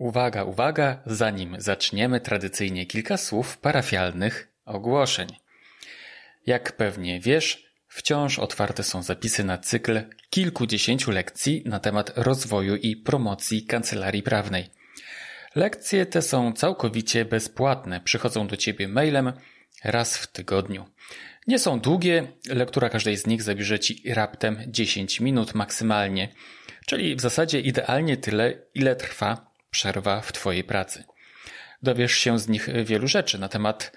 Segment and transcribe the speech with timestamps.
[0.00, 5.28] Uwaga, uwaga, zanim zaczniemy tradycyjnie kilka słów parafialnych ogłoszeń.
[6.46, 10.00] Jak pewnie wiesz, wciąż otwarte są zapisy na cykl
[10.30, 14.70] kilkudziesięciu lekcji na temat rozwoju i promocji kancelarii prawnej.
[15.54, 19.32] Lekcje te są całkowicie bezpłatne, przychodzą do Ciebie mailem
[19.84, 20.86] raz w tygodniu.
[21.46, 26.28] Nie są długie, lektura każdej z nich zabierze Ci raptem 10 minut maksymalnie,
[26.86, 31.04] czyli w zasadzie idealnie tyle, ile trwa przerwa w Twojej pracy.
[31.82, 33.92] Dowiesz się z nich wielu rzeczy na temat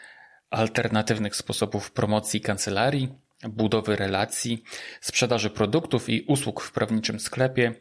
[0.49, 3.09] alternatywnych sposobów promocji kancelarii,
[3.49, 4.63] budowy relacji,
[5.01, 7.73] sprzedaży produktów i usług w prawniczym sklepie,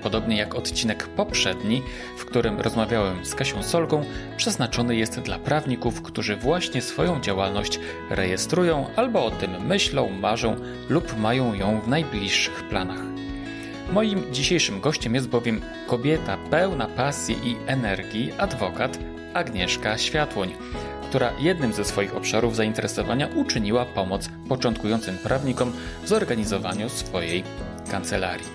[0.02, 1.82] podobnie jak odcinek poprzedni,
[2.16, 4.04] w którym rozmawiałem z Kasią Solgą,
[4.36, 10.56] przeznaczony jest dla prawników, którzy właśnie swoją działalność rejestrują albo o tym myślą, marzą
[10.88, 13.02] lub mają ją w najbliższych planach.
[13.92, 18.98] Moim dzisiejszym gościem jest bowiem kobieta pełna pasji i energii, adwokat
[19.34, 20.54] Agnieszka Światłoń
[21.12, 27.44] która jednym ze swoich obszarów zainteresowania uczyniła pomoc początkującym prawnikom w zorganizowaniu swojej
[27.90, 28.46] kancelarii.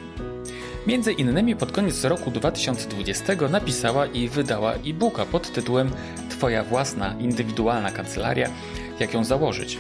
[0.88, 5.92] Między innymi pod koniec roku 2020 napisała i wydała e-booka pod tytułem
[6.30, 8.50] Twoja własna indywidualna kancelaria,
[9.00, 9.78] jak ją założyć,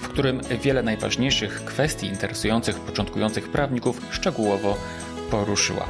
[0.00, 4.76] w którym wiele najważniejszych kwestii interesujących początkujących prawników szczegółowo
[5.30, 5.86] poruszyła.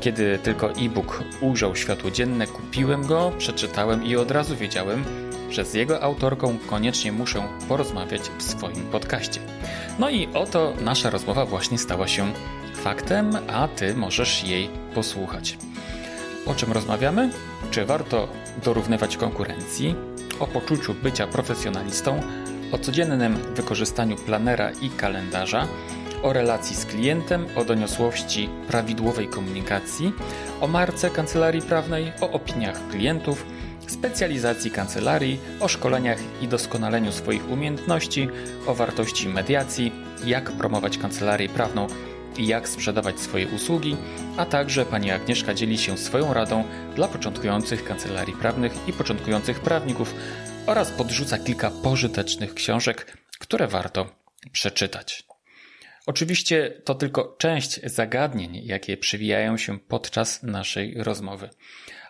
[0.00, 5.04] Kiedy tylko e-book ujrzał światło dzienne, kupiłem go, przeczytałem i od razu wiedziałem,
[5.52, 9.40] że z jego autorką koniecznie muszę porozmawiać w swoim podcaście.
[9.98, 12.32] No i oto nasza rozmowa właśnie stała się
[12.74, 15.58] faktem, a ty możesz jej posłuchać.
[16.46, 17.30] O czym rozmawiamy?
[17.70, 18.28] Czy warto
[18.64, 19.94] dorównywać konkurencji?
[20.40, 22.20] O poczuciu bycia profesjonalistą,
[22.72, 25.68] o codziennym wykorzystaniu planera i kalendarza,
[26.22, 30.12] o relacji z klientem, o doniosłości prawidłowej komunikacji,
[30.60, 33.46] o marce kancelarii prawnej, o opiniach klientów,
[33.92, 38.28] specjalizacji kancelarii, o szkoleniach i doskonaleniu swoich umiejętności,
[38.66, 39.92] o wartości mediacji,
[40.24, 41.86] jak promować kancelarię prawną
[42.38, 43.96] i jak sprzedawać swoje usługi,
[44.36, 46.64] a także pani Agnieszka dzieli się swoją radą
[46.94, 50.14] dla początkujących kancelarii prawnych i początkujących prawników
[50.66, 54.06] oraz podrzuca kilka pożytecznych książek, które warto
[54.52, 55.24] przeczytać.
[56.06, 61.48] Oczywiście to tylko część zagadnień, jakie przewijają się podczas naszej rozmowy.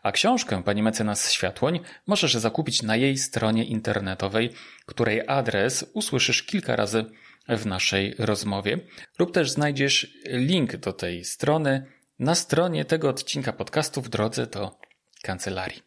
[0.02, 4.50] A książkę pani mecenas Światłoń możesz zakupić na jej stronie internetowej,
[4.86, 7.04] której adres usłyszysz kilka razy
[7.48, 8.78] w naszej rozmowie,
[9.18, 11.86] lub też znajdziesz link do tej strony
[12.18, 14.78] na stronie tego odcinka podcastu w drodze do
[15.22, 15.82] kancelarii.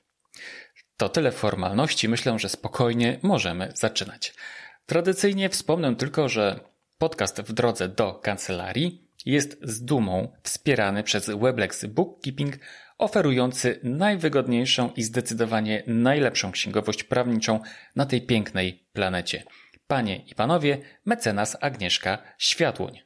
[0.98, 4.34] To tyle formalności, myślę, że spokojnie możemy zaczynać.
[4.86, 6.60] Tradycyjnie wspomnę tylko, że
[6.98, 12.58] podcast w drodze do kancelarii jest z dumą wspierany przez Weblex Bookkeeping
[12.98, 17.60] oferujący najwygodniejszą i zdecydowanie najlepszą księgowość prawniczą
[17.96, 19.44] na tej pięknej planecie.
[19.88, 23.00] Panie i panowie, mecenas Agnieszka Światłoń.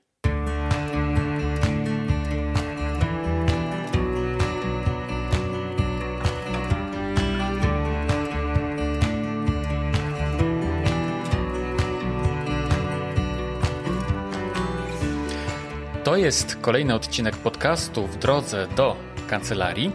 [16.03, 19.91] To jest kolejny odcinek podcastu w drodze do kancelarii,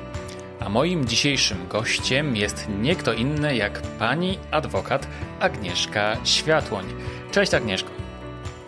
[0.60, 5.06] a moim dzisiejszym gościem jest nie kto inny jak pani adwokat
[5.40, 6.84] Agnieszka Światłoń.
[7.31, 7.90] Cześć Agnieszko.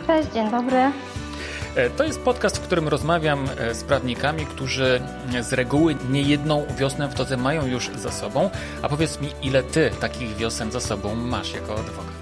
[0.07, 0.77] Cześć, dzień dobry.
[1.77, 5.01] E, to jest podcast, w którym rozmawiam e, z prawnikami, którzy
[5.41, 8.51] z reguły nie jedną wiosnę w todze mają już za sobą.
[8.83, 12.17] A powiedz mi, ile ty takich wiosen za sobą masz jako adwokat?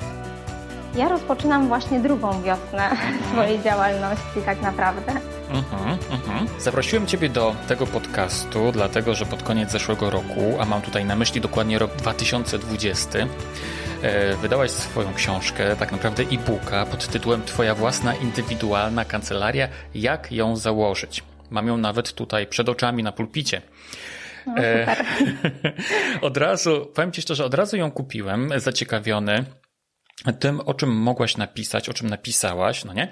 [0.96, 2.90] Ja rozpoczynam właśnie drugą wiosnę
[3.32, 5.33] swojej działalności tak naprawdę.
[5.54, 6.48] Mhm, mhm.
[6.58, 11.16] Zaprosiłem Ciebie do tego podcastu, dlatego że pod koniec zeszłego roku, a mam tutaj na
[11.16, 13.18] myśli dokładnie rok 2020,
[14.02, 20.56] e, wydałaś swoją książkę, tak naprawdę e-booka pod tytułem Twoja własna indywidualna kancelaria, jak ją
[20.56, 21.24] założyć.
[21.50, 23.62] Mam ją nawet tutaj przed oczami na pulpicie.
[24.46, 24.96] No, e,
[26.20, 29.44] od razu, powiem Ci szczerze, od razu ją kupiłem, zaciekawiony
[30.32, 33.08] tym, o czym mogłaś napisać, o czym napisałaś, no nie?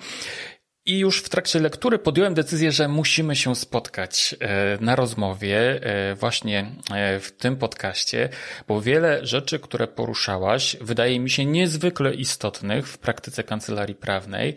[0.86, 6.14] I już w trakcie lektury podjąłem decyzję, że musimy się spotkać e, na rozmowie e,
[6.14, 8.28] właśnie e, w tym podcaście,
[8.68, 14.54] bo wiele rzeczy, które poruszałaś, wydaje mi się niezwykle istotnych w praktyce kancelarii prawnej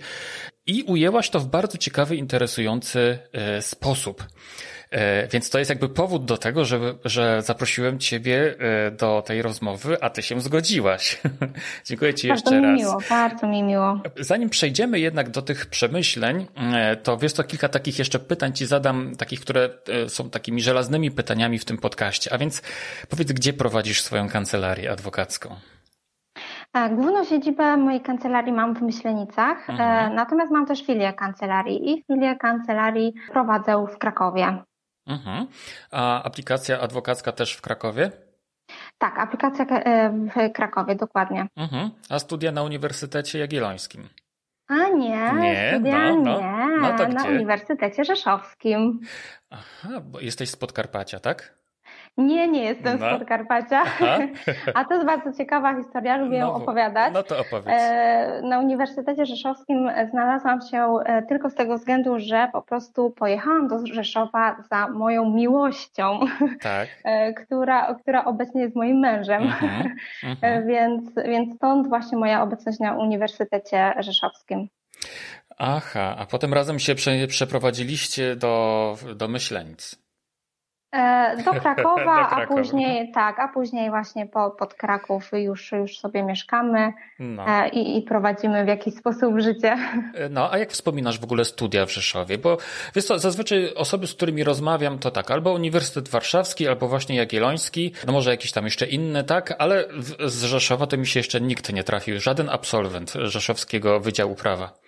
[0.67, 3.19] i ujęłaś to w bardzo ciekawy, interesujący
[3.61, 4.23] sposób.
[4.95, 9.41] E, więc to jest jakby powód do tego, że, że zaprosiłem Ciebie e, do tej
[9.41, 11.21] rozmowy, a Ty się zgodziłaś.
[11.85, 12.79] Dziękuję Ci bardzo jeszcze mi raz.
[12.79, 13.99] Miło, bardzo mi miło.
[14.19, 16.45] Zanim przejdziemy jednak do tych przemyśleń,
[16.75, 19.69] e, to wiesz to kilka takich jeszcze pytań Ci zadam, takich, które
[20.07, 22.33] są takimi żelaznymi pytaniami w tym podcaście.
[22.33, 22.61] A więc
[23.09, 25.55] powiedz, gdzie prowadzisz swoją kancelarię adwokacką?
[26.91, 30.15] Główną siedzibę mojej kancelarii mam w Myślenicach, mhm.
[30.15, 34.63] natomiast mam też filię kancelarii i filię kancelarii prowadzę w Krakowie.
[35.07, 35.47] Mhm.
[35.91, 38.11] A aplikacja adwokacka też w Krakowie?
[38.97, 41.47] Tak, aplikacja e, w Krakowie, dokładnie.
[41.55, 41.89] Mhm.
[42.09, 44.09] A studia na Uniwersytecie Jagiellońskim?
[44.67, 46.39] A nie, nie studia no, no.
[46.39, 47.23] nie, no na?
[47.23, 48.99] Uniwersytecie Rzeszowskim.
[49.49, 51.64] Aha, bo jesteś z Podkarpacia, tak?
[52.17, 53.09] Nie, nie jestem no.
[53.09, 53.83] z Podkarpacia.
[54.73, 57.13] A to jest bardzo ciekawa historia, lubię no, ją opowiadać.
[57.13, 57.67] No to opowiedz.
[57.67, 63.67] E, na Uniwersytecie Rzeszowskim znalazłam się e, tylko z tego względu, że po prostu pojechałam
[63.67, 66.19] do Rzeszowa za moją miłością,
[66.61, 66.89] tak.
[67.03, 69.43] E, która, która obecnie jest moim mężem.
[69.43, 70.67] Mhm, mhm.
[70.67, 74.67] Więc, więc stąd właśnie moja obecność na Uniwersytecie Rzeszowskim.
[75.57, 76.95] Aha, a potem razem się
[77.27, 80.04] przeprowadziliście do, do Myślenic.
[80.95, 85.71] E, do Krakowa, do Krakowa, a później tak, a później właśnie po, pod Kraków już,
[85.71, 87.47] już sobie mieszkamy no.
[87.47, 89.77] E, i, i, prowadzimy w jakiś sposób życie.
[90.15, 92.37] E, no, a jak wspominasz w ogóle studia w Rzeszowie?
[92.37, 92.57] Bo
[92.95, 97.91] wiesz co, zazwyczaj osoby, z którymi rozmawiam, to tak, albo Uniwersytet Warszawski, albo właśnie Jagielloński,
[98.07, 99.85] no może jakiś tam jeszcze inny, tak, ale
[100.25, 104.84] z Rzeszowa to mi się jeszcze nikt nie trafił, żaden absolwent Rzeszowskiego Wydziału Prawa.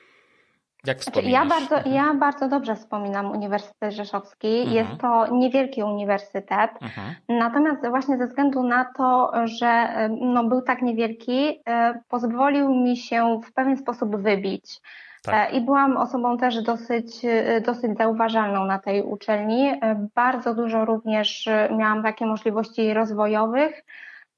[0.87, 4.59] Jak znaczy, ja bardzo, ja bardzo dobrze wspominam Uniwersytet Rzeszowski.
[4.59, 4.75] Mhm.
[4.75, 6.71] Jest to niewielki uniwersytet.
[6.81, 7.15] Mhm.
[7.29, 9.89] Natomiast właśnie ze względu na to, że
[10.21, 14.81] no, był tak niewielki, e, pozwolił mi się w pewien sposób wybić.
[15.23, 15.53] Tak.
[15.53, 19.71] E, I byłam osobą też dosyć, e, dosyć zauważalną na tej uczelni.
[20.15, 23.83] Bardzo dużo również miałam takie możliwości rozwojowych.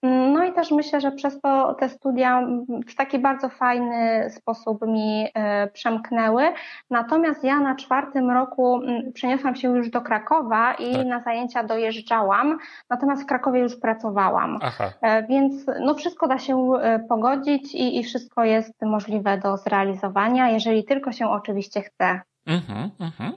[0.04, 2.48] No i też myślę, że przez to te studia
[2.88, 6.44] w taki bardzo fajny sposób mi e, przemknęły.
[6.90, 8.82] Natomiast ja na czwartym roku
[9.14, 11.06] przeniosłam się już do Krakowa i tak.
[11.06, 12.58] na zajęcia dojeżdżałam,
[12.90, 14.58] natomiast w Krakowie już pracowałam.
[14.62, 14.94] Aha.
[15.02, 20.50] E, więc no wszystko da się e, pogodzić i, i wszystko jest możliwe do zrealizowania,
[20.50, 22.22] jeżeli tylko się oczywiście chce.
[22.46, 23.34] Mhm, mhm.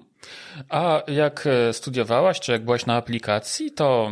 [0.69, 4.11] A jak studiowałaś, czy jak byłaś na aplikacji, to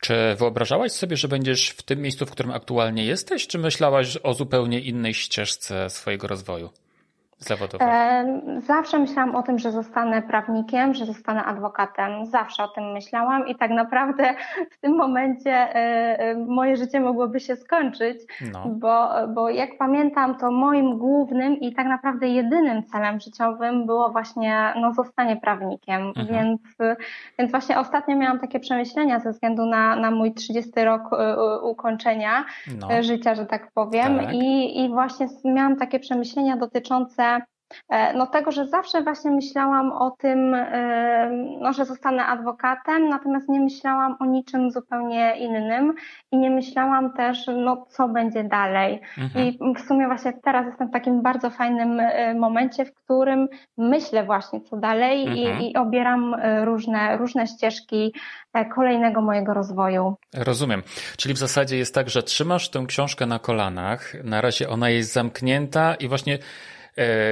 [0.00, 4.34] czy wyobrażałaś sobie, że będziesz w tym miejscu, w którym aktualnie jesteś, czy myślałaś o
[4.34, 6.70] zupełnie innej ścieżce swojego rozwoju?
[8.58, 12.26] Zawsze myślałam o tym, że zostanę prawnikiem, że zostanę adwokatem.
[12.26, 14.34] Zawsze o tym myślałam i tak naprawdę
[14.70, 15.74] w tym momencie e,
[16.18, 18.18] e, moje życie mogłoby się skończyć,
[18.52, 18.64] no.
[18.68, 24.72] bo, bo jak pamiętam, to moim głównym i tak naprawdę jedynym celem życiowym było właśnie
[24.80, 26.02] no, zostanie prawnikiem.
[26.02, 26.26] Mhm.
[26.26, 26.60] Więc,
[27.38, 32.44] więc właśnie ostatnio miałam takie przemyślenia ze względu na, na mój 30 rok e, ukończenia
[32.80, 33.02] no.
[33.02, 34.18] życia, że tak powiem.
[34.18, 34.34] Tak.
[34.34, 37.25] I, I właśnie miałam takie przemyślenia dotyczące
[38.14, 41.30] no tego, że zawsze właśnie myślałam o tym, e,
[41.60, 45.94] no, że zostanę adwokatem, natomiast nie myślałam o niczym zupełnie innym
[46.32, 49.00] i nie myślałam też, no co będzie dalej.
[49.18, 49.44] Mhm.
[49.44, 54.24] I w sumie właśnie teraz jestem w takim bardzo fajnym e, momencie, w którym myślę
[54.24, 55.60] właśnie co dalej mhm.
[55.60, 58.12] i, i obieram różne, różne ścieżki
[58.74, 60.14] kolejnego mojego rozwoju.
[60.34, 60.82] Rozumiem.
[61.16, 65.12] Czyli w zasadzie jest tak, że trzymasz tę książkę na kolanach, na razie ona jest
[65.12, 66.75] zamknięta i właśnie e,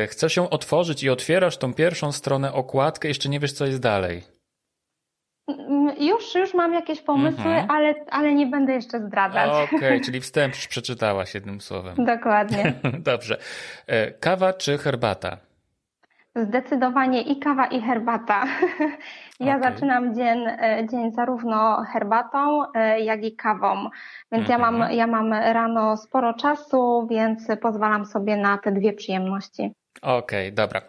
[0.09, 4.35] chcesz ją otworzyć i otwierasz tą pierwszą stronę, okładkę, jeszcze nie wiesz, co jest dalej.
[5.49, 7.71] Mm, już, już mam jakieś pomysły, mhm.
[7.71, 9.51] ale, ale nie będę jeszcze zdradzać.
[9.51, 12.05] Okej, okay, czyli wstęp przeczytałaś jednym słowem.
[12.05, 12.73] Dokładnie.
[12.99, 13.39] Dobrze.
[13.87, 15.37] E, kawa czy herbata?
[16.37, 18.45] Zdecydowanie i kawa, i herbata.
[19.41, 19.73] Ja okay.
[19.73, 23.89] zaczynam dzień, e, dzień zarówno herbatą, e, jak i kawą.
[24.33, 24.93] Więc ja, mam, mhm.
[24.93, 29.73] ja mam rano sporo czasu, więc pozwalam sobie na te dwie przyjemności.
[30.03, 30.81] Okej, okay, dobra.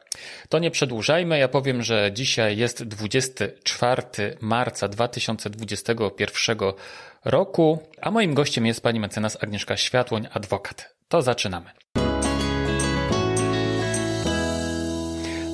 [0.49, 1.39] To nie przedłużajmy.
[1.39, 4.03] Ja powiem, że dzisiaj jest 24
[4.41, 6.57] marca 2021
[7.25, 10.95] roku, a moim gościem jest pani mecenas Agnieszka Światłoń, adwokat.
[11.07, 11.69] To zaczynamy.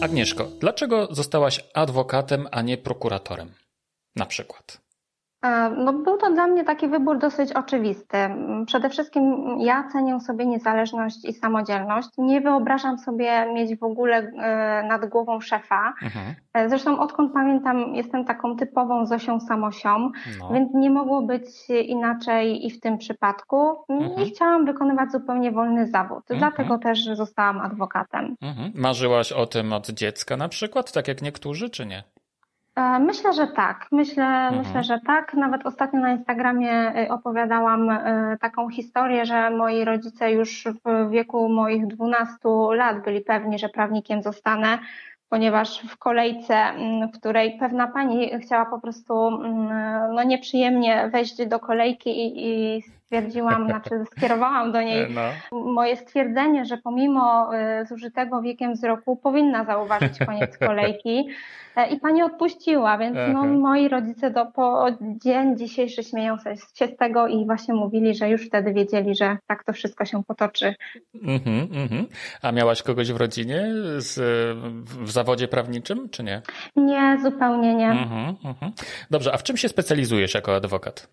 [0.01, 3.53] Agnieszko, dlaczego zostałaś adwokatem, a nie prokuratorem?
[4.15, 4.81] Na przykład.
[5.77, 8.17] No, był to dla mnie taki wybór dosyć oczywisty.
[8.65, 12.09] Przede wszystkim ja cenię sobie niezależność i samodzielność.
[12.17, 15.93] Nie wyobrażam sobie mieć w ogóle e, nad głową szefa.
[16.03, 16.35] Mhm.
[16.53, 20.49] E, zresztą odkąd pamiętam, jestem taką typową Zosią Samosią, no.
[20.53, 23.85] więc nie mogło być inaczej i w tym przypadku.
[23.89, 24.21] Mhm.
[24.21, 26.31] I chciałam wykonywać zupełnie wolny zawód.
[26.31, 26.39] Mhm.
[26.39, 28.35] Dlatego też zostałam adwokatem.
[28.41, 28.71] Mhm.
[28.75, 32.03] Marzyłaś o tym od dziecka na przykład, tak jak niektórzy, czy nie?
[32.81, 33.87] E, myślę, że tak.
[33.91, 34.57] Myślę, mhm.
[34.57, 35.33] myślę, że tak.
[35.33, 41.49] Nawet ostatnio na Instagramie y, opowiadałam y, taką historię, że moi rodzice już w wieku
[41.49, 42.37] moich 12
[42.73, 44.79] lat byli pewni, że prawnikiem zostanę,
[45.29, 51.45] ponieważ w kolejce, mm, w której pewna pani chciała po prostu mm, no, nieprzyjemnie wejść
[51.45, 55.61] do kolejki i, i stwierdziłam, znaczy skierowałam do niej no.
[55.73, 57.51] moje stwierdzenie, że pomimo
[57.81, 61.29] y, zużytego wiekiem wzroku powinna zauważyć koniec kolejki.
[61.75, 66.97] E, I pani odpuściła, więc no, moi rodzice do, po dzień dzisiejszy śmieją się z
[66.99, 70.75] tego i właśnie mówili, że już wtedy wiedzieli, że tak to wszystko się potoczy.
[71.15, 72.05] Mm-hmm, mm-hmm.
[72.41, 73.65] A miałaś kogoś w rodzinie
[73.97, 74.19] z,
[74.83, 76.41] w zawodzie prawniczym, czy nie?
[76.75, 77.89] Nie, zupełnie nie.
[77.89, 78.71] Mm-hmm,
[79.11, 81.07] Dobrze, a w czym się specjalizujesz jako adwokat?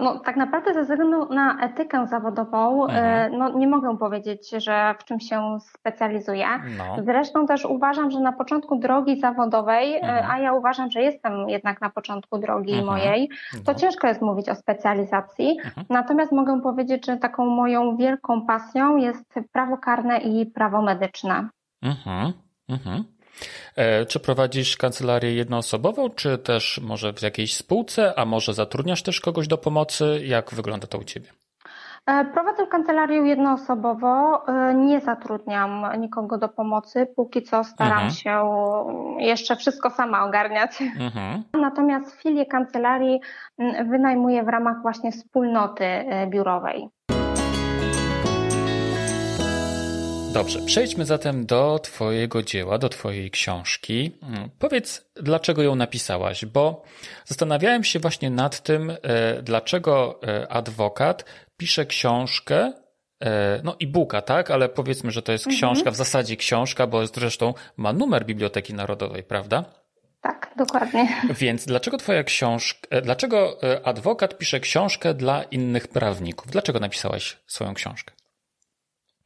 [0.00, 3.38] No, tak naprawdę ze względu na etykę zawodową e, mhm.
[3.38, 6.46] no, nie mogę powiedzieć, że w czym się specjalizuję.
[6.78, 6.96] No.
[7.04, 10.30] Zresztą też uważam, że na początku drogi zawodowej, e, mhm.
[10.30, 12.86] a ja uważam, że jestem jednak na początku drogi mhm.
[12.86, 13.28] mojej,
[13.64, 13.78] to no.
[13.78, 15.58] ciężko jest mówić o specjalizacji.
[15.90, 21.48] Natomiast mogę powiedzieć, że taką moją wielką pasją jest prawo karne i prawo medyczne.
[21.82, 22.32] Mhm.
[22.68, 23.04] Mhm.
[23.76, 29.20] E, czy prowadzisz kancelarię jednoosobową, czy też może w jakiejś spółce, a może zatrudniasz też
[29.20, 30.20] kogoś do pomocy?
[30.24, 31.28] Jak wygląda to u Ciebie?
[32.06, 38.10] E, prowadzę kancelarię jednoosobowo, e, nie zatrudniam nikogo do pomocy, póki co staram mhm.
[38.10, 38.44] się
[39.18, 40.82] jeszcze wszystko sama ogarniać.
[40.82, 41.42] Mhm.
[41.66, 43.20] Natomiast filię kancelarii
[43.90, 45.84] wynajmuję w ramach właśnie wspólnoty
[46.30, 46.88] biurowej.
[50.38, 54.18] Dobrze, przejdźmy zatem do Twojego dzieła, do Twojej książki.
[54.22, 56.82] Mm, powiedz, dlaczego ją napisałaś, bo
[57.24, 58.96] zastanawiałem się właśnie nad tym, e,
[59.42, 61.24] dlaczego e, adwokat
[61.56, 62.72] pisze książkę,
[63.20, 65.56] e, no e-booka, tak, ale powiedzmy, że to jest mhm.
[65.56, 69.64] książka, w zasadzie książka, bo zresztą ma numer Biblioteki Narodowej, prawda?
[70.20, 71.08] Tak, dokładnie.
[71.40, 76.50] Więc dlaczego twoja książka, dlaczego adwokat pisze książkę dla innych prawników?
[76.50, 78.17] Dlaczego napisałaś swoją książkę?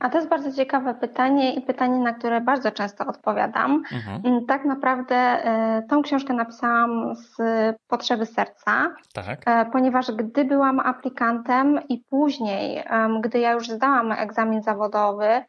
[0.03, 3.83] A to jest bardzo ciekawe pytanie i pytanie, na które bardzo często odpowiadam.
[3.93, 4.21] Mhm.
[4.25, 7.37] Mm, tak naprawdę e, tą książkę napisałam z
[7.87, 9.41] potrzeby serca, tak.
[9.47, 12.85] E, ponieważ gdy byłam aplikantem i później,
[13.21, 15.45] gdy ja już zdałam egzamin zawodowy,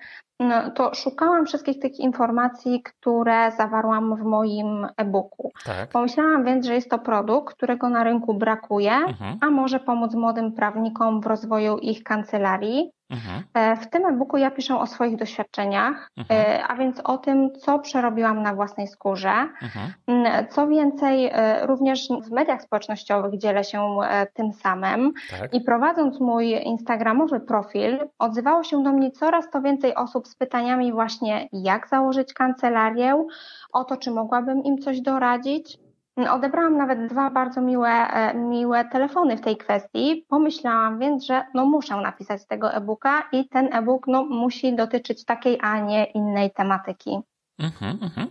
[0.76, 5.52] to szukałam wszystkich tych informacji, które zawarłam w moim e-booku.
[5.66, 5.90] Tak.
[5.90, 9.38] Pomyślałam więc, że jest to produkt, którego na rynku brakuje, mhm.
[9.42, 12.92] a może pomóc młodym prawnikom w rozwoju ich kancelarii.
[13.13, 13.43] Mhm.
[13.53, 16.41] E, w tym e-booku ja piszę o swoich doświadczeniach, mhm.
[16.41, 19.34] E, a więc o tym, co przerobiłam na własnej skórze.
[19.62, 19.93] Mhm.
[20.08, 23.98] Mm, co więcej, e, również w mediach społecznościowych dzielę się
[24.34, 25.53] tym samym tak.
[25.53, 30.93] i prowadząc mój instagramowy profil, odzywało się do mnie coraz to więcej osób z pytaniami
[30.93, 33.25] właśnie, jak założyć kancelarię,
[33.74, 35.83] o to, czy mogłabym im coś doradzić.
[36.17, 40.25] Odebrałam nawet dwa bardzo miłe, e, miłe telefony w tej kwestii.
[40.29, 45.58] Pomyślałam więc, że no muszę napisać tego e-booka i ten e-book no, musi dotyczyć takiej,
[45.62, 47.20] a nie innej tematyki.
[47.60, 48.27] Mhm, mhm.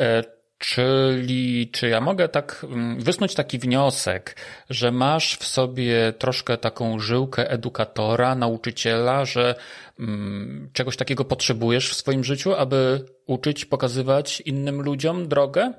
[0.00, 0.22] E,
[0.58, 4.36] czyli czy ja mogę tak mm, wysnuć taki wniosek,
[4.70, 9.54] że masz w sobie troszkę taką żyłkę edukatora, nauczyciela, że
[10.00, 15.72] mm, czegoś takiego potrzebujesz w swoim życiu, aby uczyć, pokazywać innym ludziom drogę?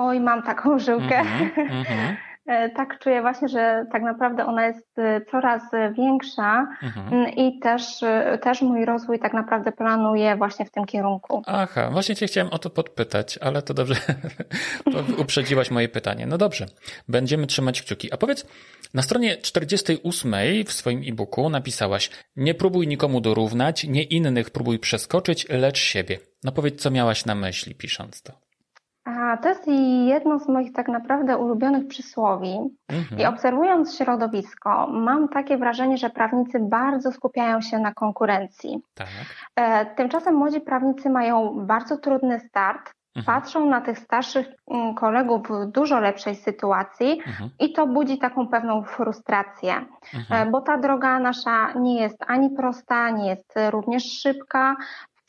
[0.00, 1.20] Oj, mam taką żyłkę.
[1.20, 1.50] Mm
[1.84, 2.16] -hmm,
[2.76, 7.28] tak czuję właśnie, że tak naprawdę ona jest e, coraz większa mhm.
[7.28, 11.42] i też, e, też mój rozwój tak naprawdę planuje właśnie w tym kierunku.
[11.46, 13.94] Aha, właśnie Cię chciałem o to podpytać, ale to dobrze,
[15.22, 16.26] uprzedziłaś moje pytanie.
[16.26, 16.66] No dobrze,
[17.08, 18.12] będziemy trzymać kciuki.
[18.12, 18.46] A powiedz,
[18.94, 20.34] na stronie 48
[20.66, 26.18] w swoim e-booku napisałaś: Nie próbuj nikomu dorównać, nie innych próbuj przeskoczyć, lecz siebie.
[26.44, 28.49] No powiedz, co miałaś na myśli pisząc to.
[29.04, 29.66] A to jest
[30.06, 32.58] jedno z moich tak naprawdę ulubionych przysłowi.
[32.88, 33.20] Mhm.
[33.20, 38.82] I obserwując środowisko, mam takie wrażenie, że prawnicy bardzo skupiają się na konkurencji.
[38.94, 39.08] Tak.
[39.56, 43.24] E, tymczasem młodzi prawnicy mają bardzo trudny start, Mhm.
[43.26, 47.50] patrzą na tych starszych mm, kolegów w dużo lepszej sytuacji mhm.
[47.60, 50.48] i to budzi taką pewną frustrację, mhm.
[50.48, 54.76] E, bo ta droga nasza nie jest ani prosta, nie jest również szybka,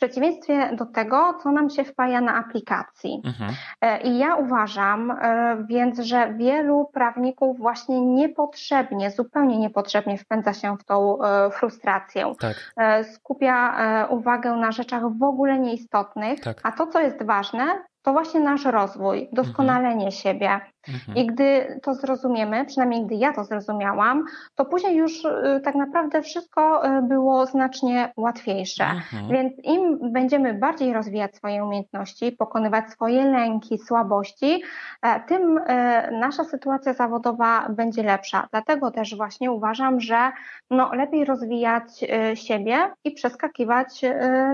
[0.02, 3.22] przeciwieństwie do tego, co nam się wpaja na aplikacji.
[3.26, 3.54] Mhm.
[3.82, 10.78] E, I ja uważam e, więc, że wielu prawników właśnie niepotrzebnie, zupełnie niepotrzebnie wpędza się
[10.78, 11.18] w tą
[11.52, 12.34] frustrację.
[12.40, 12.74] Tak.
[13.14, 13.76] Skupia
[14.10, 16.62] uwagę na rzeczach w ogóle nieistotnych, tak.
[16.64, 17.64] a to, co jest ważne,
[18.02, 20.12] to właśnie nasz rozwój, doskonalenie mhm.
[20.12, 20.62] siebie.
[20.88, 21.18] Mhm.
[21.18, 24.24] I gdy to zrozumiemy, przynajmniej gdy ja to zrozumiałam,
[24.56, 28.84] to później już y, tak naprawdę wszystko y, było znacznie łatwiejsze.
[28.84, 29.28] Mhm.
[29.28, 34.64] Więc im będziemy bardziej rozwijać swoje umiejętności, pokonywać swoje lęki, słabości,
[35.02, 38.48] e, tym e, nasza sytuacja zawodowa będzie lepsza.
[38.52, 40.32] Dlatego też właśnie uważam, że
[40.70, 44.02] no, lepiej rozwijać e, siebie i przeskakiwać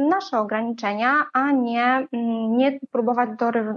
[0.09, 3.29] nasze ograniczenia, a nie, mm, nie próbować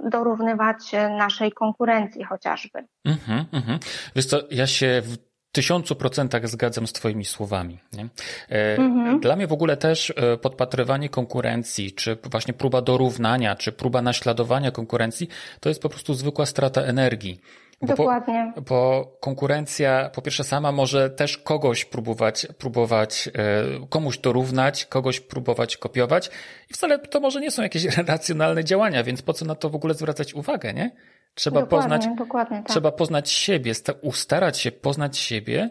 [0.04, 2.87] dorównywać naszej konkurencji chociażby.
[3.04, 3.78] Mhm, mhm.
[4.16, 5.16] Wiesz co, ja się w
[5.52, 7.78] tysiącu procentach zgadzam z Twoimi słowami.
[7.92, 8.09] Nie?
[8.49, 9.20] E, mhm.
[9.20, 14.70] Dla mnie w ogóle też e, podpatrywanie konkurencji, czy właśnie próba dorównania, czy próba naśladowania
[14.70, 15.28] konkurencji,
[15.61, 17.40] to jest po prostu zwykła strata energii.
[17.80, 18.52] Bo Dokładnie.
[18.54, 25.20] Po, bo konkurencja po pierwsze sama może też kogoś próbować, próbować e, komuś dorównać, kogoś
[25.20, 26.30] próbować kopiować
[26.70, 29.75] i wcale to może nie są jakieś racjonalne działania, więc po co na to w
[29.75, 30.90] ogóle zwracać uwagę, nie?
[31.34, 32.66] Trzeba dokładnie, poznać, dokładnie, tak.
[32.66, 33.72] trzeba poznać siebie,
[34.02, 35.70] ustarać się poznać siebie,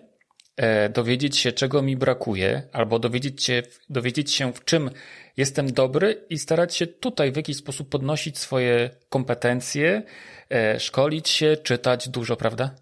[0.58, 4.90] e, dowiedzieć się, czego mi brakuje, albo dowiedzieć się, dowiedzieć się, w czym
[5.38, 10.04] jestem dobry i starać się tutaj w jakiś sposób podnosić swoje kompetencje,
[10.50, 12.76] e, szkolić się, czytać dużo, prawda?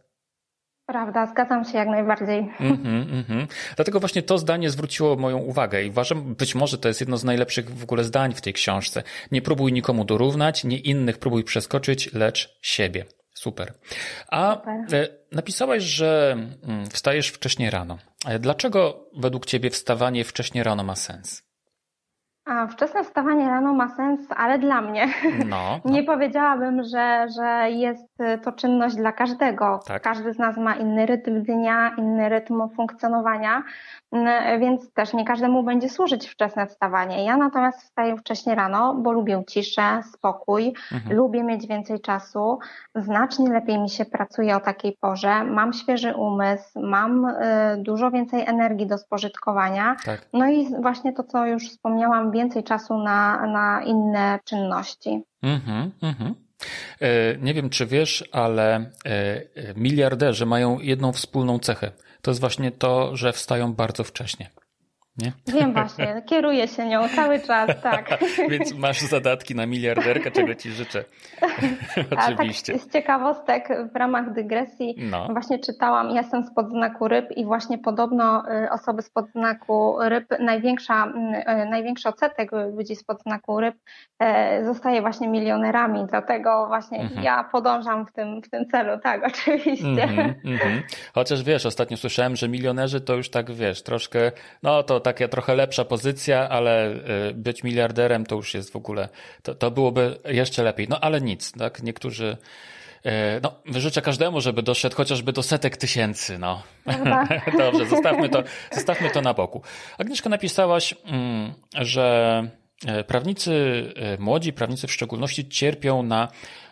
[0.88, 2.50] Prawda, zgadzam się jak najbardziej.
[2.60, 3.48] Mm -hmm, mm -hmm.
[3.76, 7.24] Dlatego właśnie to zdanie zwróciło moją uwagę i uważam, być może to jest jedno z
[7.24, 9.04] najlepszych w ogóle zdań w tej książce.
[9.32, 13.06] Nie próbuj nikomu dorównać, nie innych próbuj przeskoczyć, lecz siebie.
[13.34, 13.74] Super.
[14.28, 15.02] A Super.
[15.02, 17.98] E, napisałaś, że mm, wstajesz wcześniej rano.
[18.40, 21.47] Dlaczego według Ciebie wstawanie wcześniej rano ma sens?
[22.48, 25.08] A wczesne wstawanie rano ma sens, ale dla mnie.
[25.46, 25.92] No, no.
[25.94, 29.80] Nie powiedziałabym, że, że jest to czynność dla każdego.
[29.88, 30.02] Tak.
[30.02, 33.64] Każdy z nas ma inny rytm dnia, inny rytm funkcjonowania.
[34.60, 37.26] Więc też nie każdemu będzie służyć wczesne wstawanie.
[37.26, 41.18] Ja natomiast wstaję wcześniej rano, bo lubię ciszę, spokój, mhm.
[41.18, 42.60] lubię mieć więcej czasu,
[42.96, 47.34] znacznie lepiej mi się pracuje o takiej porze, mam świeży umysł, mam y,
[47.78, 49.96] dużo więcej energii do spożytkowania.
[50.06, 50.28] Tak.
[50.34, 55.24] No i właśnie to, co już wspomniałam, więcej czasu na, na inne czynności.
[55.42, 56.36] Mhm, mhm.
[57.02, 59.42] E, nie wiem, czy wiesz, ale e,
[59.76, 61.92] miliarderzy mają jedną wspólną cechę–
[62.28, 64.50] to jest właśnie to, że wstają bardzo wcześnie.
[65.18, 65.32] Nie?
[65.48, 68.20] Wiem właśnie, kieruję się nią cały czas, tak.
[68.52, 71.04] Więc masz zadatki na miliarderkę, czego ci życzę.
[72.28, 72.74] Oczywiście.
[72.74, 75.28] Tak, z ciekawostek w ramach dygresji no.
[75.32, 81.06] właśnie czytałam, jestem spod znaku ryb i właśnie podobno y, osoby spod znaku ryb, największa,
[81.06, 87.24] y, największy odsetek ludzi spod znaku ryb y, zostaje właśnie milionerami, dlatego właśnie mhm.
[87.24, 90.04] ja podążam w tym, w tym celu, tak, oczywiście.
[90.04, 90.82] Mhm, mhm.
[91.14, 94.32] Chociaż wiesz, ostatnio słyszałem, że milionerzy to już tak, wiesz, troszkę,
[94.64, 96.92] no to taka trochę lepsza pozycja, ale
[97.30, 99.10] y, być miliarderem to już jest w ogóle,
[99.44, 100.88] to, to byłoby jeszcze lepiej.
[100.90, 101.84] No ale nic, tak?
[101.84, 102.38] Niektórzy
[103.06, 103.10] y,
[103.44, 106.40] no, życzę każdemu, żeby doszedł chociażby do setek tysięcy.
[106.40, 106.64] No.
[107.58, 109.62] Dobrze, zostawmy to, zostawmy to na boku.
[109.98, 112.48] Agnieszka, napisałaś, mm, że
[112.86, 113.84] E, prawnicy,
[114.20, 116.28] młodzi prawnicy w szczególności cierpią na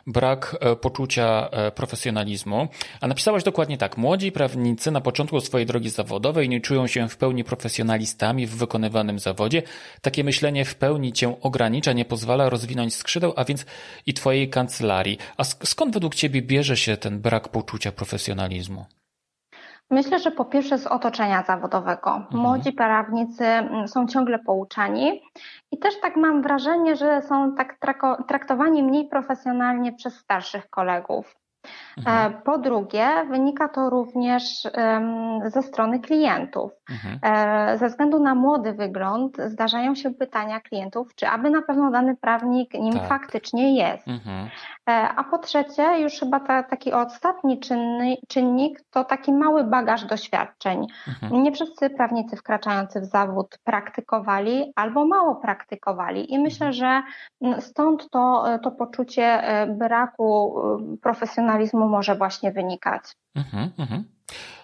[0.08, 2.68] brak e, poczucia profesjonalizmu.
[3.02, 3.98] A napisałaś dokładnie tak.
[3.98, 9.20] Młodzi prawnicy na początku swojej drogi zawodowej nie czują się w pełni profesjonalistami w wykonywanym
[9.20, 9.64] zawodzie.
[10.02, 13.66] Takie myślenie w pełni cię ogranicza, nie pozwala rozwinąć skrzydeł, a więc
[14.06, 15.18] i twojej kancelarii.
[15.38, 18.86] A skąd według ciebie bierze się ten brak poczucia profesjonalizmu?
[19.92, 22.16] Myślę, że po pierwsze z otoczenia zawodowego.
[22.16, 22.42] Mhm.
[22.42, 25.22] Młodzi prawnicy mm, są ciągle pouczani
[25.72, 27.78] i też tak mam wrażenie, że są tak
[28.28, 31.36] traktowani mniej profesjonalnie przez starszych kolegów.
[31.98, 32.32] Mhm.
[32.32, 34.44] E, po drugie, wynika to również
[35.46, 36.72] ze strony klientów.
[36.90, 37.20] Mhm.
[37.22, 42.16] E, ze względu na młody wygląd zdarzają się pytania klientów, czy aby na pewno dany
[42.16, 43.08] prawnik nim tak.
[43.08, 44.08] faktycznie jest.
[44.08, 44.50] Mhm.
[44.90, 50.06] E, a po trzecie, już chyba ta, taki ostatni czynny, czynnik to taki mały bagaż
[50.06, 50.88] doświadczeń.
[51.08, 51.44] Mhm.
[51.44, 57.02] Nie wszyscy prawnicy wkraczający w zawód praktykowali albo mało praktykowali i myślę, że
[57.60, 60.56] stąd to, to poczucie braku
[61.56, 63.04] profesjonalizmu może właśnie wynikać.
[63.36, 64.04] Mhm, mhm.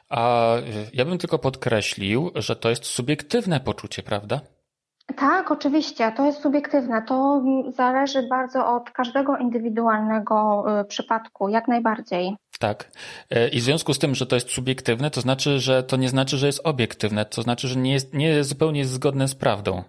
[0.10, 0.54] A
[0.94, 4.42] ja bym tylko podkreślił, że to jest subiektywne poczucie, prawda?
[5.16, 7.02] Tak, oczywiście, to jest subiektywne.
[7.02, 7.44] To
[7.78, 12.36] zależy bardzo od każdego indywidualnego y, przypadku, jak najbardziej.
[12.60, 12.92] Tak.
[13.30, 16.10] E, I w związku z tym, że to jest subiektywne, to znaczy, że to nie
[16.10, 19.84] znaczy, że jest obiektywne, to znaczy, że nie jest, nie zupełnie jest zgodne z prawdą.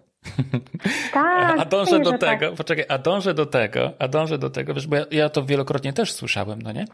[1.13, 2.55] Tak, a dążę do tego, tak.
[2.55, 5.93] poczekaj, a dążę do tego, a dążę do tego, wiesz, bo ja, ja, to wielokrotnie
[5.93, 6.85] też słyszałem, no nie?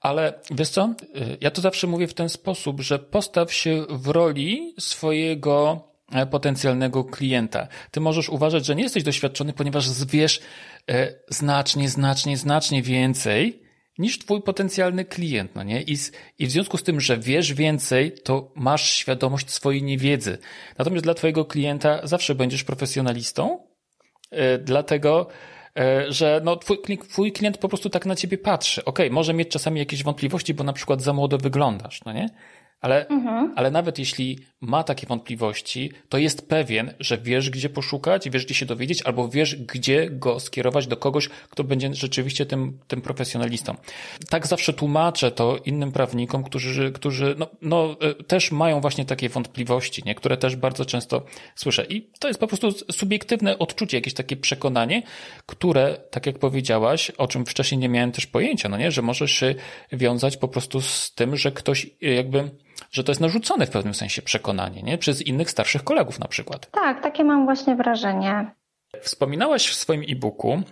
[0.00, 4.08] Ale wiesz co, y, ja to zawsze mówię w ten sposób, że postaw się w
[4.08, 7.68] roli swojego e, potencjalnego klienta.
[7.90, 10.40] Ty możesz uważać, że nie jesteś doświadczony, ponieważ wiesz
[10.90, 13.65] e, znacznie, znacznie, znacznie więcej
[13.98, 15.82] niż twój potencjalny klient, no nie?
[15.82, 20.38] I, z, I w związku z tym, że wiesz więcej, to masz świadomość swojej niewiedzy.
[20.78, 23.58] Natomiast dla twojego klienta zawsze będziesz profesjonalistą,
[24.32, 25.28] yy, dlatego,
[25.76, 26.78] yy, że no, twój,
[27.08, 28.84] twój klient po prostu tak na ciebie patrzy.
[28.84, 32.28] Okej, okay, może mieć czasami jakieś wątpliwości, bo na przykład za młodo wyglądasz, no nie?
[32.80, 33.52] Ale, mhm.
[33.56, 38.54] ale nawet jeśli ma takie wątpliwości, to jest pewien, że wiesz, gdzie poszukać, wiesz, gdzie
[38.54, 43.74] się dowiedzieć, albo wiesz, gdzie go skierować do kogoś, kto będzie rzeczywiście tym, tym profesjonalistą.
[44.28, 49.28] Tak zawsze tłumaczę to innym prawnikom, którzy, którzy no, no, e, też mają właśnie takie
[49.28, 50.14] wątpliwości, nie?
[50.14, 51.22] które też bardzo często
[51.54, 51.84] słyszę.
[51.84, 55.02] I to jest po prostu subiektywne odczucie, jakieś takie przekonanie,
[55.46, 59.28] które, tak jak powiedziałaś, o czym wcześniej nie miałem też pojęcia, no nie, że może
[59.28, 59.54] się
[59.92, 62.50] wiązać po prostu z tym, że ktoś jakby
[62.96, 64.98] że to jest narzucone w pewnym sensie przekonanie, nie?
[64.98, 66.70] Przez innych starszych kolegów na przykład.
[66.70, 68.54] Tak, takie mam właśnie wrażenie.
[69.00, 70.62] Wspominałaś w swoim e-booku,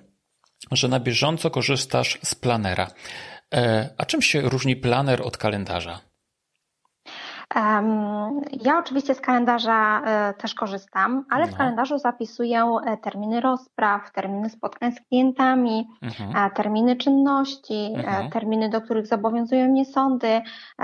[0.73, 2.91] że na bieżąco korzystasz z planera.
[3.55, 6.01] E, a czym się różni planer od kalendarza?
[8.65, 11.57] Ja oczywiście z kalendarza e, też korzystam, ale w no.
[11.57, 16.51] kalendarzu zapisuję e, terminy rozpraw, terminy spotkań z klientami, mhm.
[16.51, 18.31] terminy czynności, mhm.
[18.31, 20.43] terminy, do których zobowiązują mnie sądy,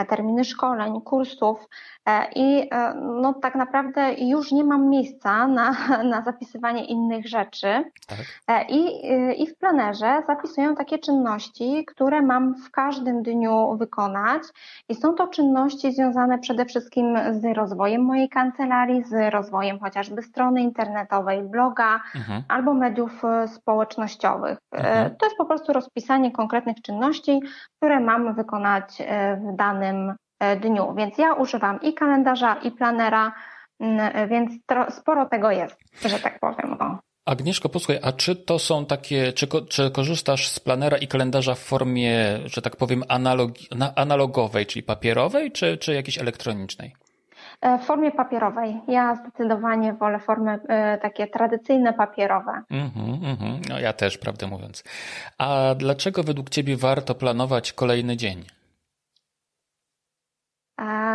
[0.09, 1.69] terminy szkoleń, kursów.
[2.09, 5.73] E, I e, no, tak naprawdę już nie mam miejsca na,
[6.13, 7.85] na zapisywanie innych rzeczy.
[8.07, 8.19] Tak.
[8.49, 14.43] E, I, I w planerze zapisuję takie czynności, które mam w każdym dniu wykonać.
[14.89, 20.63] I są to czynności związane przede wszystkim z rozwojem mojej kancelarii, z rozwojem chociażby strony
[20.63, 22.43] internetowej, bloga mhm.
[22.49, 24.59] albo mediów społecznościowych.
[24.73, 25.17] Mhm.
[25.17, 27.41] To jest po prostu rozpisanie konkretnych czynności,
[27.77, 29.03] które mam wykonać
[29.37, 30.15] w danym
[30.61, 30.95] dniu.
[30.95, 33.33] Więc ja używam i kalendarza, i planera,
[33.81, 34.51] mm, więc
[34.91, 36.73] sporo tego jest, że tak powiem.
[36.81, 36.99] O.
[37.25, 41.59] Agnieszko, posłuchaj, a czy to są takie, czy, czy korzystasz z planera i kalendarza w
[41.59, 46.95] formie, że tak powiem, analogi, analogowej, czyli papierowej, czy, czy jakiejś elektronicznej?
[47.61, 48.81] E, w formie papierowej.
[48.89, 52.63] Ja zdecydowanie wolę formy e, takie tradycyjne, papierowe.
[52.71, 53.69] Mm -hmm, mm -hmm.
[53.69, 54.85] No ja też, prawdę mówiąc.
[55.39, 58.45] A dlaczego według Ciebie warto planować kolejny dzień?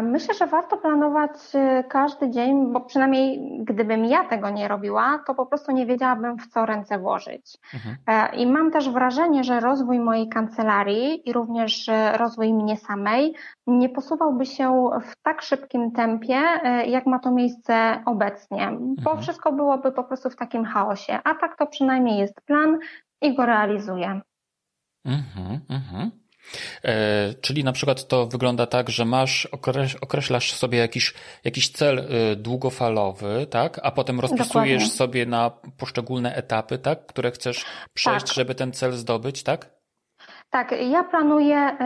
[0.02, 5.36] Myślę, że warto planować y, każdy dzień, bo przynajmniej gdybym ja tego nie robiła, to
[5.36, 7.58] po prostu nie wiedziałabym w co ręce włożyć.
[7.74, 7.98] Mhm.
[8.08, 13.36] E, I mam też wrażenie, że rozwój mojej kancelarii i również y, rozwój mnie samej
[13.68, 19.22] nie posuwałby się w tak szybkim tempie, y, jak ma to miejsce obecnie, bo mhm.
[19.22, 21.20] wszystko byłoby po prostu w takim chaosie.
[21.24, 22.80] A tak to przynajmniej jest plan
[23.22, 24.22] i go realizuję.
[25.06, 26.25] Mhm, mhm.
[26.84, 29.46] E, czyli na przykład to wygląda tak, że masz,
[30.02, 33.80] określasz sobie jakiś, jakiś cel e, długofalowy, tak?
[33.84, 34.98] A potem rozpisujesz Dokładnie.
[34.98, 37.06] sobie na poszczególne etapy, tak?
[37.06, 38.36] Które chcesz przejść, tak.
[38.36, 39.70] żeby ten cel zdobyć, tak?
[40.50, 41.78] Tak, ja planuję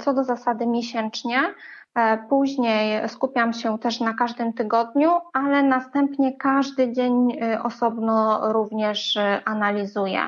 [0.00, 1.54] co do zasady miesięcznie.
[1.94, 10.20] E, później skupiam się też na każdym tygodniu, ale następnie każdy dzień osobno również analizuję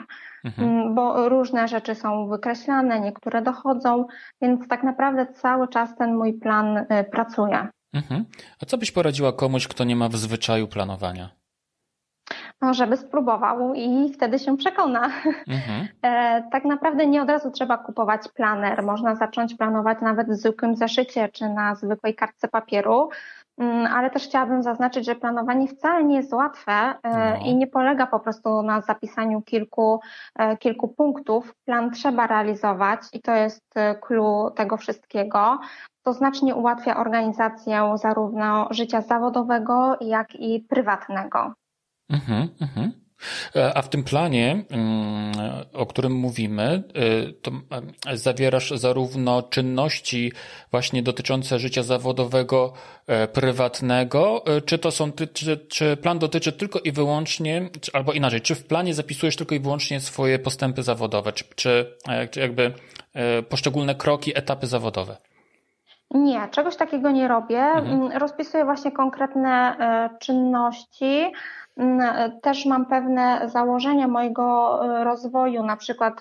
[0.44, 0.68] mhm.
[0.68, 4.06] Mm, bo różne rzeczy są wykreślane, niektóre dochodzą,
[4.42, 7.68] więc tak naprawdę cały czas ten mój plan y, pracuje.
[7.94, 8.24] Mhm.
[8.62, 11.30] A co byś poradziła komuś, kto nie ma w zwyczaju planowania?
[12.60, 15.10] No, żeby spróbował i wtedy się przekona.
[15.48, 15.88] Mhm.
[16.02, 18.82] E, tak naprawdę nie od razu trzeba kupować planer.
[18.82, 23.08] Można zacząć planować nawet w zwykłym zeszycie czy na zwykłej kartce papieru.
[23.62, 27.46] Mm, ale też chciałabym zaznaczyć, że planowanie wcale nie jest łatwe e, no.
[27.46, 30.00] i nie polega po prostu na zapisaniu kilku,
[30.36, 31.54] e, kilku punktów.
[31.64, 35.58] Plan trzeba realizować i to jest clue tego wszystkiego.
[36.02, 41.52] To znacznie ułatwia organizację zarówno życia zawodowego, jak i prywatnego.
[42.10, 43.01] Mhm, mhm.
[43.56, 45.32] E, a w tym planie, mm,
[45.72, 47.50] o którym mówimy, e, to
[48.06, 50.32] e, zawierasz zarówno czynności
[50.70, 52.72] właśnie dotyczące życia zawodowego,
[53.32, 58.64] prywatnego, czy to są, czy, czy plan dotyczy tylko i wyłącznie, albo inaczej, czy w
[58.64, 61.96] planie zapisujesz tylko i wyłącznie swoje postępy zawodowe, czy, czy
[62.40, 62.72] jakby
[63.48, 65.16] poszczególne kroki, etapy zawodowe?
[66.10, 67.62] Nie, czegoś takiego nie robię.
[67.62, 68.02] Mhm.
[68.02, 69.76] Mm, rozpisuję właśnie konkretne
[70.20, 71.32] czynności,
[72.42, 76.20] też mam pewne założenia mojego e, rozwoju, na przykład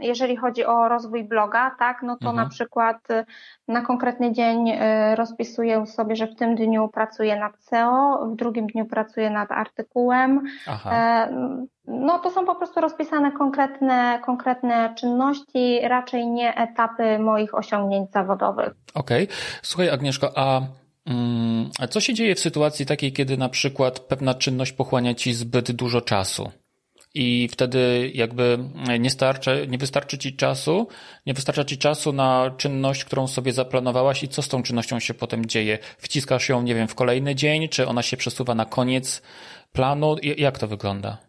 [0.00, 2.36] jeżeli chodzi o rozwój bloga, tak, no to mhm.
[2.36, 3.24] na przykład e,
[3.68, 8.66] na konkretny dzień e, rozpisuję sobie, że w tym dniu pracuję nad SEO, w drugim
[8.66, 10.42] dniu pracuję nad artykułem.
[10.66, 11.26] Aha.
[11.86, 18.74] No to są po prostu rozpisane konkretne, konkretne czynności, raczej nie etapy moich osiągnięć zawodowych.
[18.94, 19.24] Okej.
[19.24, 19.36] Okay.
[19.62, 20.60] Słuchaj Agnieszko, a
[21.78, 25.72] a co się dzieje w sytuacji takiej, kiedy na przykład pewna czynność pochłania ci zbyt
[25.72, 26.50] dużo czasu?
[27.14, 28.58] I wtedy jakby
[28.98, 30.88] nie starczy, nie wystarczy ci czasu,
[31.26, 35.14] nie wystarcza ci czasu na czynność, którą sobie zaplanowałaś i co z tą czynnością się
[35.14, 35.78] potem dzieje?
[35.98, 39.22] Wciskasz ją, nie wiem, w kolejny dzień, czy ona się przesuwa na koniec
[39.72, 40.16] planu?
[40.22, 41.25] Jak to wygląda?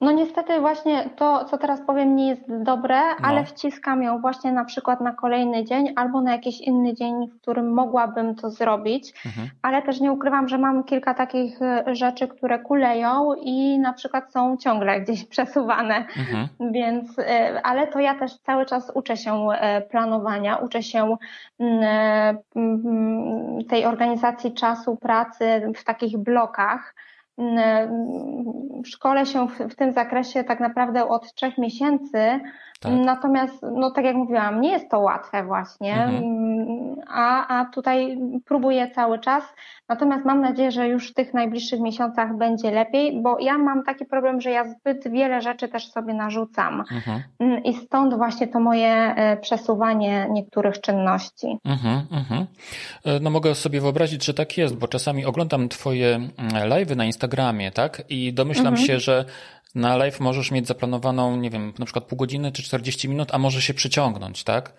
[0.00, 3.28] No niestety właśnie to, co teraz powiem, nie jest dobre, no.
[3.28, 7.40] ale wciskam ją właśnie na przykład na kolejny dzień albo na jakiś inny dzień, w
[7.40, 9.50] którym mogłabym to zrobić, mhm.
[9.62, 14.32] ale też nie ukrywam, że mam kilka takich e, rzeczy, które kuleją i na przykład
[14.32, 16.48] są ciągle gdzieś przesuwane, mhm.
[16.72, 21.16] więc, e, ale to ja też cały czas uczę się e, planowania, uczę się
[21.58, 22.38] mm,
[23.68, 26.94] tej organizacji czasu, pracy w takich blokach,
[28.84, 32.40] szkole się w, w, tym zakresie tak naprawdę od trzech miesięcy
[32.80, 32.92] tak.
[32.92, 36.94] Natomiast, no tak jak mówiłam, nie jest to łatwe właśnie, mhm.
[37.08, 39.44] a, a tutaj próbuję cały czas.
[39.88, 44.04] Natomiast mam nadzieję, że już w tych najbliższych miesiącach będzie lepiej, bo ja mam taki
[44.04, 46.84] problem, że ja zbyt wiele rzeczy też sobie narzucam.
[46.92, 47.22] Mhm.
[47.38, 51.58] Mm, I stąd właśnie to moje e, przesuwanie niektórych czynności.
[51.64, 52.46] Mhm, mhm.
[53.04, 56.30] E, no mogę sobie wyobrazić, że tak jest, bo czasami oglądam Twoje mm,
[56.70, 58.02] live'y na Instagramie, tak?
[58.08, 58.86] I domyślam mhm.
[58.86, 59.24] się, że
[59.74, 63.38] na live możesz mieć zaplanowaną, nie wiem, na przykład pół godziny czy 40 minut, a
[63.38, 64.72] może się przyciągnąć, tak?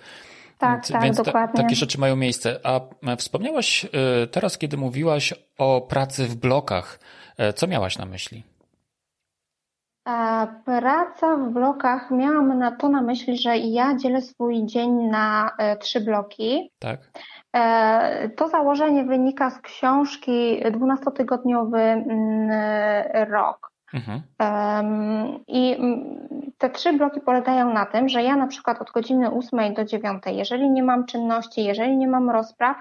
[0.59, 1.57] Tak, więc, tak, więc dokładnie.
[1.57, 2.59] Ta, takie rzeczy mają miejsce.
[2.63, 6.99] A e, wspomniałaś e, teraz, kiedy mówiłaś o pracy w blokach,
[7.37, 8.43] e, co miałaś na myśli?
[10.65, 16.01] Praca w blokach, miałam na to na myśli, że ja dzielę swój dzień na trzy
[16.01, 16.71] bloki.
[16.79, 16.99] Tak.
[18.35, 22.49] To założenie wynika z książki 12-tygodniowy mm,
[23.31, 23.71] rok.
[23.93, 24.21] Mhm.
[25.47, 25.77] I
[26.57, 30.23] te trzy bloki polegają na tym, że ja na przykład od godziny 8 do 9,
[30.27, 32.77] jeżeli nie mam czynności, jeżeli nie mam rozpraw,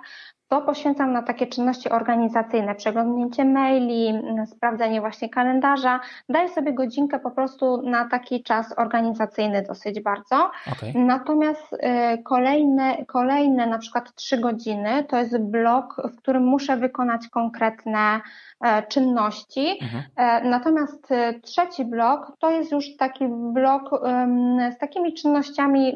[0.48, 4.12] to poświęcam na takie czynności organizacyjne, przeglądnięcie maili,
[4.46, 6.00] sprawdzenie właśnie kalendarza.
[6.28, 10.50] Daję sobie godzinkę po prostu na taki czas organizacyjny dosyć bardzo.
[10.72, 10.92] Okay.
[10.94, 11.78] Natomiast y,
[12.22, 18.20] kolejne, kolejne na przykład trzy godziny to jest blok, w którym muszę wykonać konkretne
[18.60, 19.78] E, czynności.
[19.82, 20.02] Mhm.
[20.16, 24.00] E, natomiast e, trzeci blok to jest już taki blok
[24.76, 25.94] z takimi czynnościami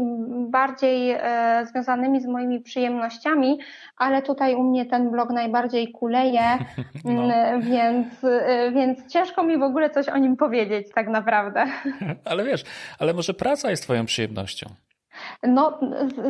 [0.51, 1.17] bardziej
[1.65, 3.59] związanymi z moimi przyjemnościami,
[3.97, 6.43] ale tutaj u mnie ten blok najbardziej kuleje,
[7.05, 7.23] no.
[7.61, 8.07] więc,
[8.73, 11.67] więc ciężko mi w ogóle coś o nim powiedzieć tak naprawdę.
[12.31, 12.65] Ale wiesz,
[12.99, 14.67] ale może praca jest Twoją przyjemnością.
[15.43, 15.81] No,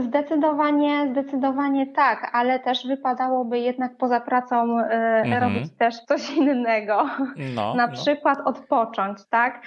[0.01, 5.43] zdecydowanie, zdecydowanie tak, ale też wypadałoby jednak poza pracą y, mhm.
[5.43, 7.07] robić też coś innego.
[7.55, 7.93] No, Na no.
[7.93, 9.63] przykład odpocząć, tak?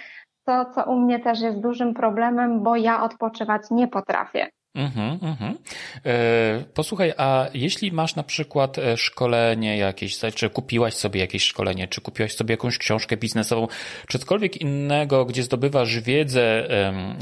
[0.45, 4.49] To, co u mnie też jest dużym problemem, bo ja odpoczywać nie potrafię.
[4.75, 5.57] Mhm, mhm.
[6.05, 11.87] E, posłuchaj, a jeśli masz na przykład e, szkolenie jakieś, czy kupiłaś sobie jakieś szkolenie,
[11.87, 13.67] czy kupiłaś sobie jakąś książkę biznesową,
[14.07, 16.67] czy cokolwiek innego, gdzie zdobywasz wiedzę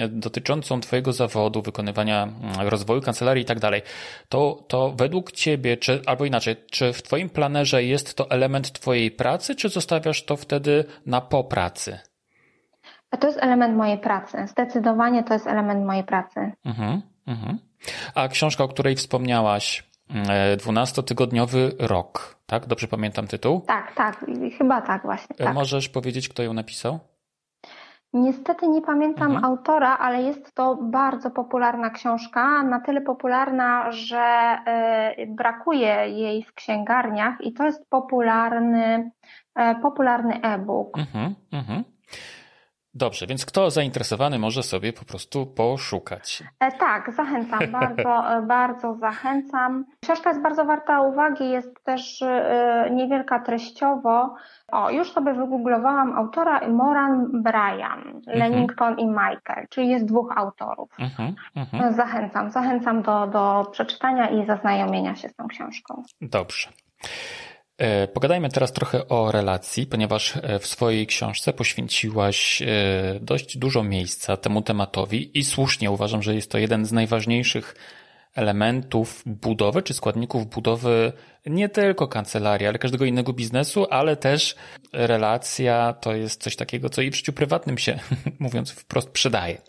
[0.10, 3.82] dotyczącą Twojego zawodu, wykonywania mm, rozwoju kancelarii i tak dalej,
[4.30, 9.12] to, to według Ciebie, czy, albo inaczej, czy w Twoim planerze jest to element Twojej
[9.12, 12.00] pracy, czy zostawiasz to wtedy na po pracy?
[13.20, 14.38] To jest element mojej pracy.
[14.48, 16.52] Zdecydowanie to jest element mojej pracy.
[16.66, 17.02] Mhm.
[17.28, 17.58] Mhm.
[18.16, 19.94] A książka, o której wspomniałaś,
[20.58, 22.66] 12-tygodniowy rok, tak?
[22.66, 23.62] Dobrze pamiętam tytuł?
[23.62, 24.26] Tak, tak,
[24.58, 25.36] chyba tak właśnie.
[25.36, 25.54] Tak.
[25.54, 27.00] Możesz powiedzieć, kto ją napisał?
[28.14, 29.46] Niestety nie pamiętam mhm.
[29.46, 34.58] autora, ale jest to bardzo popularna książka, na tyle popularna, że
[35.20, 39.12] y, brakuje jej w księgarniach i to jest popularny,
[39.82, 40.98] popularny e-book.
[40.98, 41.84] Mhm, mhm.
[42.96, 46.44] Dobrze, więc kto zainteresowany może sobie po prostu poszukać.
[46.60, 49.86] E, tak, zachęcam, bardzo, e, bardzo zachęcam.
[50.04, 54.36] Książka jest bardzo warta uwagi, jest też e, niewielka treściowo.
[54.72, 58.40] O, już sobie wygooglowałam autora Moran Bryan, mhm.
[58.40, 60.90] Lennington i Michael, czyli jest dwóch autorów.
[61.00, 61.94] Mhm, mhm.
[61.94, 66.04] Zachęcam, zachęcam do, do przeczytania i zaznajomienia się z tą książką.
[66.22, 66.70] Dobrze.
[67.78, 72.66] E, pogadajmy teraz trochę o relacji, ponieważ e, w swojej książce poświęciłaś e,
[73.22, 77.76] dość dużo miejsca temu tematowi i słusznie uważam, że jest to jeden z najważniejszych
[78.36, 81.14] elementów budowy czy składników budowy
[81.46, 84.56] nie tylko kancelarii, ale każdego innego biznesu, ale też
[84.94, 88.00] relacja to jest coś takiego, co i w życiu prywatnym się,
[88.40, 89.62] mówiąc wprost, przydaje.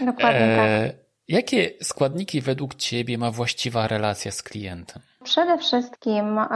[0.00, 1.02] Dokładnie tak.
[1.28, 5.02] Jakie składniki według Ciebie ma właściwa relacja z klientem?
[5.22, 6.46] Przede wszystkim e,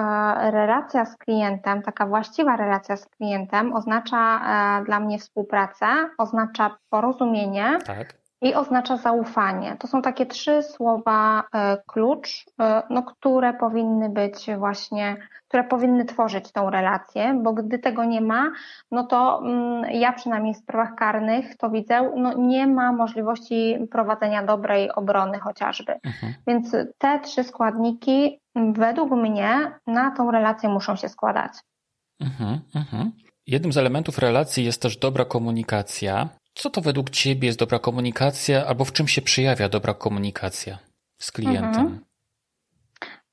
[0.50, 4.40] relacja z klientem, taka właściwa relacja z klientem oznacza
[4.80, 5.86] e, dla mnie współpracę,
[6.18, 7.78] oznacza porozumienie.
[7.86, 9.76] Tak i oznacza zaufanie.
[9.78, 15.16] To są takie trzy słowa e, klucz, e, no, które powinny być właśnie,
[15.48, 18.52] które powinny tworzyć tą relację, bo gdy tego nie ma,
[18.90, 24.42] no to mm, ja przynajmniej w sprawach karnych to widzę, no nie ma możliwości prowadzenia
[24.42, 25.92] dobrej obrony chociażby.
[26.04, 26.34] Mhm.
[26.46, 31.52] Więc te trzy składniki według mnie na tą relację muszą się składać.
[32.20, 33.12] Mhm, mhm.
[33.46, 36.28] Jednym z elementów relacji jest też dobra komunikacja.
[36.56, 40.78] Co to według Ciebie jest dobra komunikacja, albo w czym się przejawia dobra komunikacja
[41.18, 41.64] z klientem?
[41.64, 42.05] Mhm.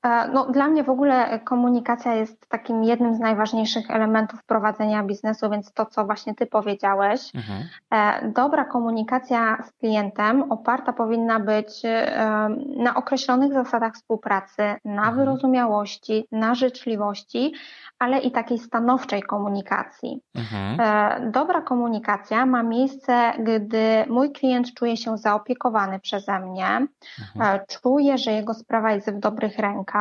[0.04, 5.50] E, no, dla mnie w ogóle komunikacja jest takim jednym z najważniejszych elementów prowadzenia biznesu,
[5.50, 7.20] więc to, co właśnie Ty powiedziałeś.
[7.34, 7.62] Mhm.
[7.90, 15.16] E, dobra komunikacja z klientem oparta powinna być e, na określonych zasadach współpracy, na mhm.
[15.16, 17.54] wyrozumiałości, na życzliwości,
[17.98, 20.20] ale i takiej stanowczej komunikacji.
[20.34, 20.78] Mhm.
[21.32, 26.86] Dobra komunikacja ma miejsce, gdy mój klient czuje się zaopiekowany przeze mnie,
[27.36, 27.60] mhm.
[27.82, 29.93] czuje, że jego sprawa jest w dobrych rękach.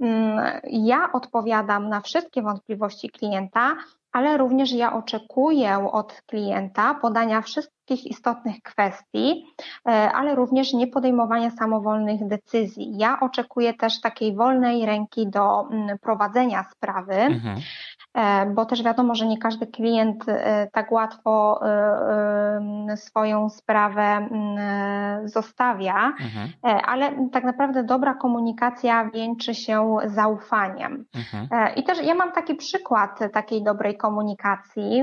[0.00, 3.76] Mm, ja odpowiadam na wszystkie wątpliwości klienta,
[4.12, 9.46] ale również ja oczekuję od klienta podania wszystkich istotnych kwestii,
[9.88, 12.98] e, ale również nie podejmowania samowolnych decyzji.
[12.98, 17.14] Ja oczekuję też takiej wolnej ręki do mm, prowadzenia sprawy.
[17.14, 17.56] Mhm.
[18.14, 25.28] E, bo też wiadomo, że nie każdy klient e, tak łatwo e, swoją sprawę mm,
[25.28, 26.80] zostawia, mhm.
[26.86, 31.04] ale tak naprawdę dobra komunikacja wieńczy się zaufaniem.
[31.14, 31.74] Mhm.
[31.76, 35.02] I też ja mam taki przykład takiej dobrej komunikacji,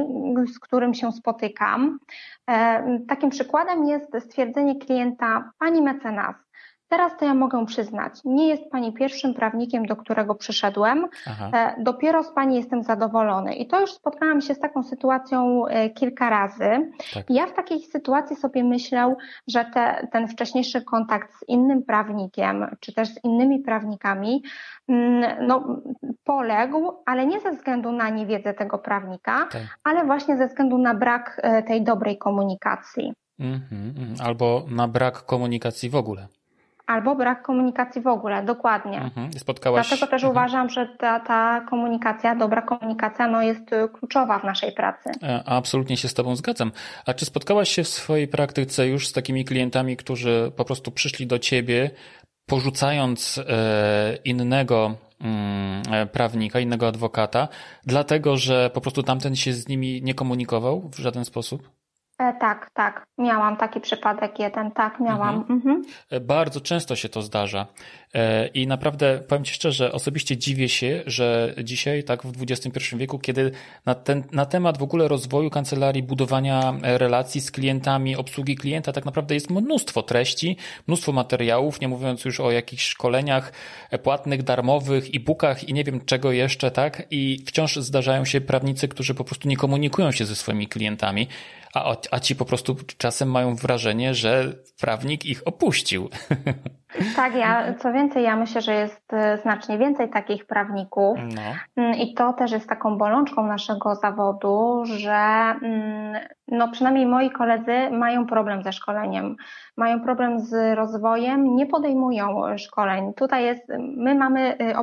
[0.53, 1.99] z którym się spotykam.
[3.07, 6.35] Takim przykładem jest stwierdzenie klienta, pani mecenas,
[6.89, 11.07] Teraz to ja mogę przyznać, nie jest Pani pierwszym prawnikiem, do którego przyszedłem.
[11.27, 11.49] Aha.
[11.53, 13.55] E, dopiero z Pani jestem zadowolony.
[13.55, 16.91] I to już spotkałam się z taką sytuacją e, kilka razy.
[17.13, 17.25] Tak.
[17.29, 19.15] Ja w takiej sytuacji sobie myślę,
[19.47, 24.43] że te, ten wcześniejszy kontakt z innym prawnikiem, czy też z innymi prawnikami,
[24.87, 25.81] mm, no,
[26.23, 29.61] poległ, ale nie ze względu na niewiedzę tego prawnika, tak.
[29.83, 33.13] ale właśnie ze względu na brak e, tej dobrej komunikacji.
[33.39, 36.27] Mm -hmm, albo na brak komunikacji w ogóle
[36.87, 39.01] albo brak komunikacji w ogóle, dokładnie.
[39.01, 39.33] Mhm.
[39.33, 39.87] Spotkałaś...
[39.87, 40.31] Dlatego też mhm.
[40.31, 45.09] uważam, że ta, ta komunikacja, dobra komunikacja no, jest y, kluczowa w naszej pracy.
[45.23, 46.71] E, absolutnie się z Tobą zgadzam.
[47.05, 51.27] A czy spotkałaś się w swojej praktyce już z takimi klientami, którzy po prostu przyszli
[51.27, 51.91] do Ciebie,
[52.45, 57.47] porzucając e, innego mm, e, prawnika, innego adwokata,
[57.85, 61.76] dlatego że po prostu tamten się z nimi nie komunikował w żaden sposób?
[62.19, 63.07] E, tak, tak.
[63.17, 65.35] Miałam taki przypadek jeden, tak, miałam.
[65.35, 65.59] Mhm.
[65.59, 65.83] Mhm.
[66.09, 67.67] E, bardzo często się to zdarza.
[68.13, 73.19] E, I naprawdę powiem Ci szczerze, osobiście dziwię się, że dzisiaj, tak w XXI wieku,
[73.19, 73.51] kiedy
[73.85, 79.05] na, ten, na temat w ogóle rozwoju kancelarii, budowania relacji z klientami, obsługi klienta, tak
[79.05, 83.51] naprawdę jest mnóstwo treści, mnóstwo materiałów, nie mówiąc już o jakichś szkoleniach
[84.03, 87.03] płatnych, darmowych, e-bookach i nie wiem czego jeszcze, tak?
[87.11, 91.27] I wciąż zdarzają się prawnicy, którzy po prostu nie komunikują się ze swoimi klientami
[91.85, 96.09] a, a ci po prostu czasem mają wrażenie, że prawnik ich opuścił.
[97.15, 101.41] Tak, ja co więcej, ja myślę, że jest e, znacznie więcej takich prawników no.
[101.75, 105.13] Mm, i to też jest taką bolączką naszego zawodu, że
[105.63, 106.15] mm,
[106.47, 109.35] no przynajmniej moi koledzy mają problem ze szkoleniem,
[109.77, 113.13] mają problem z rozwojem, nie podejmują szkoleń.
[113.13, 113.63] Tutaj jest,
[113.97, 114.75] my mamy y,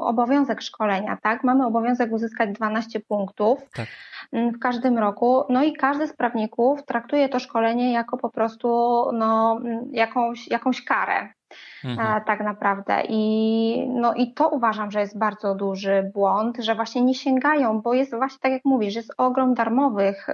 [0.00, 1.44] obowiązek szkolenia, tak?
[1.44, 3.58] Mamy obowiązek uzyskać 12 punktów.
[3.74, 3.86] Tak
[4.32, 5.44] w każdym roku.
[5.48, 8.68] No i każdy z prawników traktuje to szkolenie jako po prostu
[9.12, 9.60] no,
[9.90, 11.28] jakąś, jakąś karę.
[11.84, 12.24] Mhm.
[12.24, 13.02] tak naprawdę.
[13.08, 17.94] I, no, I to uważam, że jest bardzo duży błąd, że właśnie nie sięgają, bo
[17.94, 20.28] jest właśnie tak jak mówisz, jest ogrom darmowych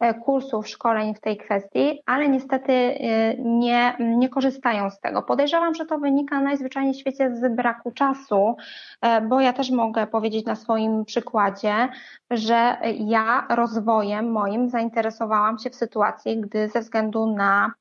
[0.00, 2.96] E, kursów, szkoleń w tej kwestii, ale niestety e,
[3.38, 5.22] nie, nie korzystają z tego.
[5.22, 8.56] Podejrzewam, że to wynika najzwyczajniej w świecie z braku czasu,
[9.02, 11.88] e, bo ja też mogę powiedzieć na swoim przykładzie,
[12.30, 17.72] że ja rozwojem moim zainteresowałam się w sytuacji, gdy ze względu na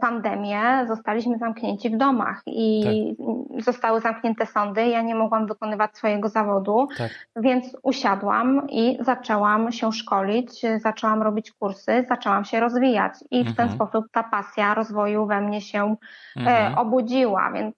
[0.00, 3.64] pandemię zostaliśmy zamknięci w domach i tak.
[3.64, 4.86] zostały zamknięte sądy.
[4.86, 7.10] Ja nie mogłam wykonywać swojego zawodu, tak.
[7.36, 13.68] więc usiadłam i zaczęłam się szkolić, zaczęłam robić kursy, zaczęłam się rozwijać i w ten
[13.68, 13.70] mhm.
[13.70, 15.96] sposób ta pasja rozwoju we mnie się
[16.36, 16.78] e, mhm.
[16.78, 17.74] obudziła, więc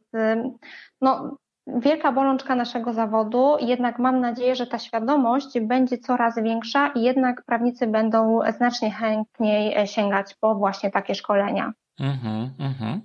[1.01, 1.37] no,
[1.67, 7.43] wielka bolączka naszego zawodu, jednak mam nadzieję, że ta świadomość będzie coraz większa i jednak
[7.43, 11.73] prawnicy będą znacznie chętniej e, sięgać po właśnie takie szkolenia.
[12.01, 12.93] Mhm, mhm.
[12.93, 13.03] E,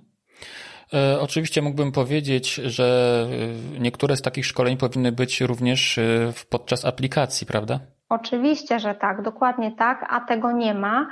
[1.20, 3.26] oczywiście mógłbym powiedzieć, że
[3.78, 6.00] niektóre z takich szkoleń powinny być również
[6.50, 7.80] podczas aplikacji, prawda?
[8.08, 11.08] Oczywiście, że tak, dokładnie tak, a tego nie ma.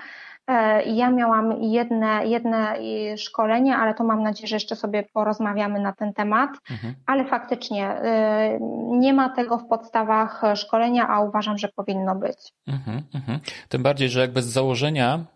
[0.47, 2.77] E, ja miałam jedne, jedne
[3.16, 6.51] szkolenie, ale to mam nadzieję, że jeszcze sobie porozmawiamy na ten temat.
[6.70, 6.95] Mhm.
[7.07, 8.59] Ale faktycznie e,
[8.89, 12.53] nie ma tego w podstawach szkolenia, a uważam, że powinno być.
[12.66, 13.41] Mhm, mhm.
[13.68, 15.36] Tym bardziej, że jakby z założenia E,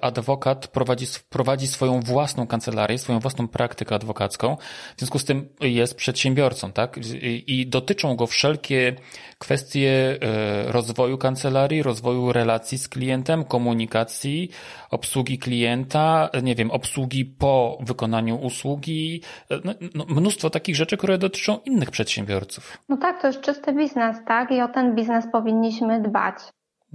[0.00, 4.56] adwokat prowadzi, prowadzi swoją własną kancelarię, swoją własną praktykę adwokacką,
[4.96, 7.00] w związku z tym jest przedsiębiorcą, tak?
[7.46, 8.96] I dotyczą go wszelkie
[9.38, 14.50] kwestie e, rozwoju kancelarii, rozwoju relacji z klientem, komunikacji,
[14.90, 21.18] obsługi klienta, nie wiem, obsługi po wykonaniu usługi, e, no, no, mnóstwo takich rzeczy, które
[21.18, 22.78] dotyczą innych przedsiębiorców.
[22.88, 24.50] No tak, to jest czysty biznes, tak?
[24.50, 26.34] I o ten biznes powinniśmy dbać.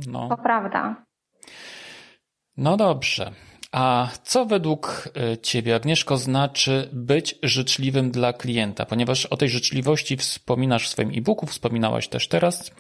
[0.08, 0.30] No.
[0.30, 1.06] To prawda.
[2.58, 3.32] No dobrze.
[3.72, 8.86] A co według e, Ciebie, Agnieszko, znaczy być życzliwym dla klienta?
[8.86, 12.72] Ponieważ o tej życzliwości wspominasz w swoim e-booku, wspominałaś też teraz,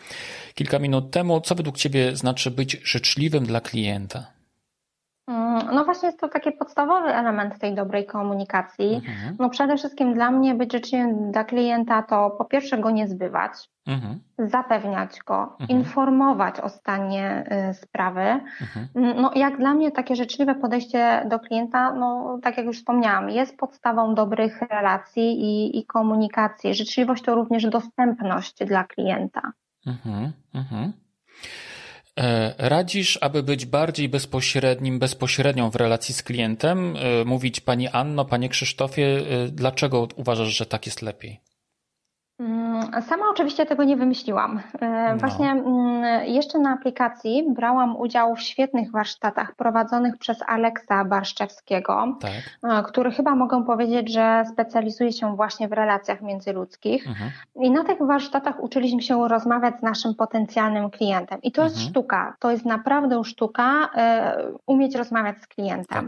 [0.53, 1.41] kilka minut temu.
[1.41, 4.34] Co według Ciebie znaczy być życzliwym dla klienta?
[5.27, 8.95] Mm, no właśnie jest to taki podstawowy element tej dobrej komunikacji.
[8.95, 9.35] Mhm.
[9.39, 13.51] No przede wszystkim dla mnie być życzliwym dla klienta to po pierwsze go nie zbywać,
[13.87, 14.19] mhm.
[14.39, 15.79] zapewniać go, mhm.
[15.79, 18.21] informować o stanie y, sprawy.
[18.21, 18.87] Mhm.
[18.95, 23.29] Mm, no jak dla mnie takie życzliwe podejście do klienta, no tak jak już wspomniałam,
[23.29, 26.73] jest podstawą dobrych relacji i, i komunikacji.
[26.73, 29.51] Życzliwość to również dostępność dla klienta.
[29.87, 30.31] Mhm.
[30.53, 31.04] mhm.
[32.19, 38.25] E, radzisz, aby być bardziej bezpośrednim, bezpośrednią w relacji z klientem, e, mówić Pani Anno,
[38.25, 41.44] Panie Krzysztofie, e, dlaczego uważasz, że tak jest lepiej?
[43.01, 44.61] Sama oczywiście tego nie wymyśliłam.
[44.81, 45.17] E, no.
[45.17, 52.31] Właśnie mm, jeszcze na aplikacji brałam udział w świetnych warsztatach prowadzonych przez Aleksa Barszczewskiego, tak.
[52.63, 57.07] E, który chyba mogę powiedzieć, że specjalizuje się właśnie w relacjach międzyludzkich.
[57.07, 57.31] Mhm.
[57.55, 61.41] I na tych warsztatach uczyliśmy się rozmawiać z naszym potencjalnym klientem.
[61.41, 61.73] I to mhm.
[61.73, 66.07] jest sztuka, to jest naprawdę sztuka e, umieć rozmawiać z klientem.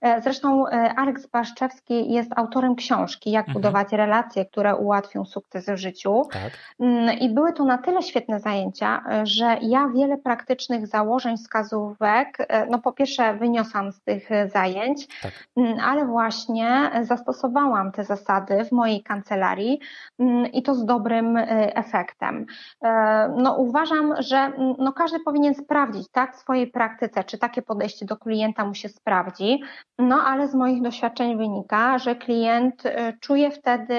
[0.00, 0.22] Tak.
[0.22, 0.66] Zresztą
[0.96, 3.54] Aleks Barszczewski jest autorem książki Jak mhm.
[3.54, 6.23] budować relacje, które ułatwią sukces w życiu.
[6.32, 6.52] Tak.
[6.80, 12.66] Mm, I były to na tyle świetne zajęcia, że ja wiele praktycznych założeń, wskazówek, e,
[12.66, 15.32] no po pierwsze wyniosłam z tych zajęć, tak.
[15.56, 19.80] Mm, ale właśnie zastosowałam te zasady w mojej kancelarii
[20.18, 22.46] mm, i to z dobrym e, efektem.
[22.84, 28.06] E, no uważam, że no każdy powinien sprawdzić tak w swojej praktyce, czy takie podejście
[28.06, 29.62] do klienta mu się sprawdzi,
[29.98, 32.82] no ale z moich doświadczeń wynika, że klient
[33.20, 33.98] czuje wtedy,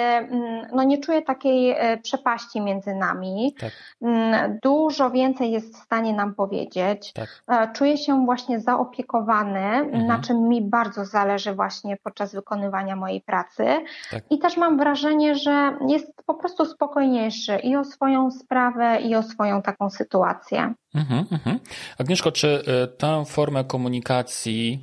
[0.73, 3.55] no nie czuje takiej E, przepaści między nami.
[3.59, 3.71] Tak.
[4.01, 7.13] Mm, dużo więcej jest w stanie nam powiedzieć.
[7.13, 7.43] Tak.
[7.47, 10.07] E, czuję się właśnie zaopiekowany, mhm.
[10.07, 13.65] na czym mi bardzo zależy właśnie podczas wykonywania mojej pracy.
[14.11, 14.23] Tak.
[14.29, 19.23] I też mam wrażenie, że jest po prostu spokojniejszy i o swoją sprawę, i o
[19.23, 20.73] swoją taką sytuację.
[20.95, 21.59] Mhm, mhm.
[21.99, 24.81] Agnieszko, czy e, tę formę komunikacji,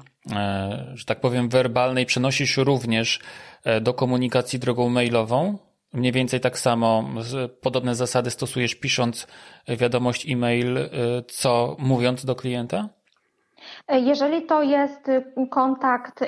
[0.95, 3.21] że tak powiem, werbalnej przenosisz również
[3.81, 5.59] do komunikacji drogą mailową?
[5.93, 7.05] Mniej więcej tak samo,
[7.61, 9.27] podobne zasady stosujesz pisząc
[9.69, 10.89] wiadomość e-mail, e,
[11.29, 12.89] co mówiąc do klienta?
[13.89, 15.11] Jeżeli to jest
[15.51, 16.25] kontakt,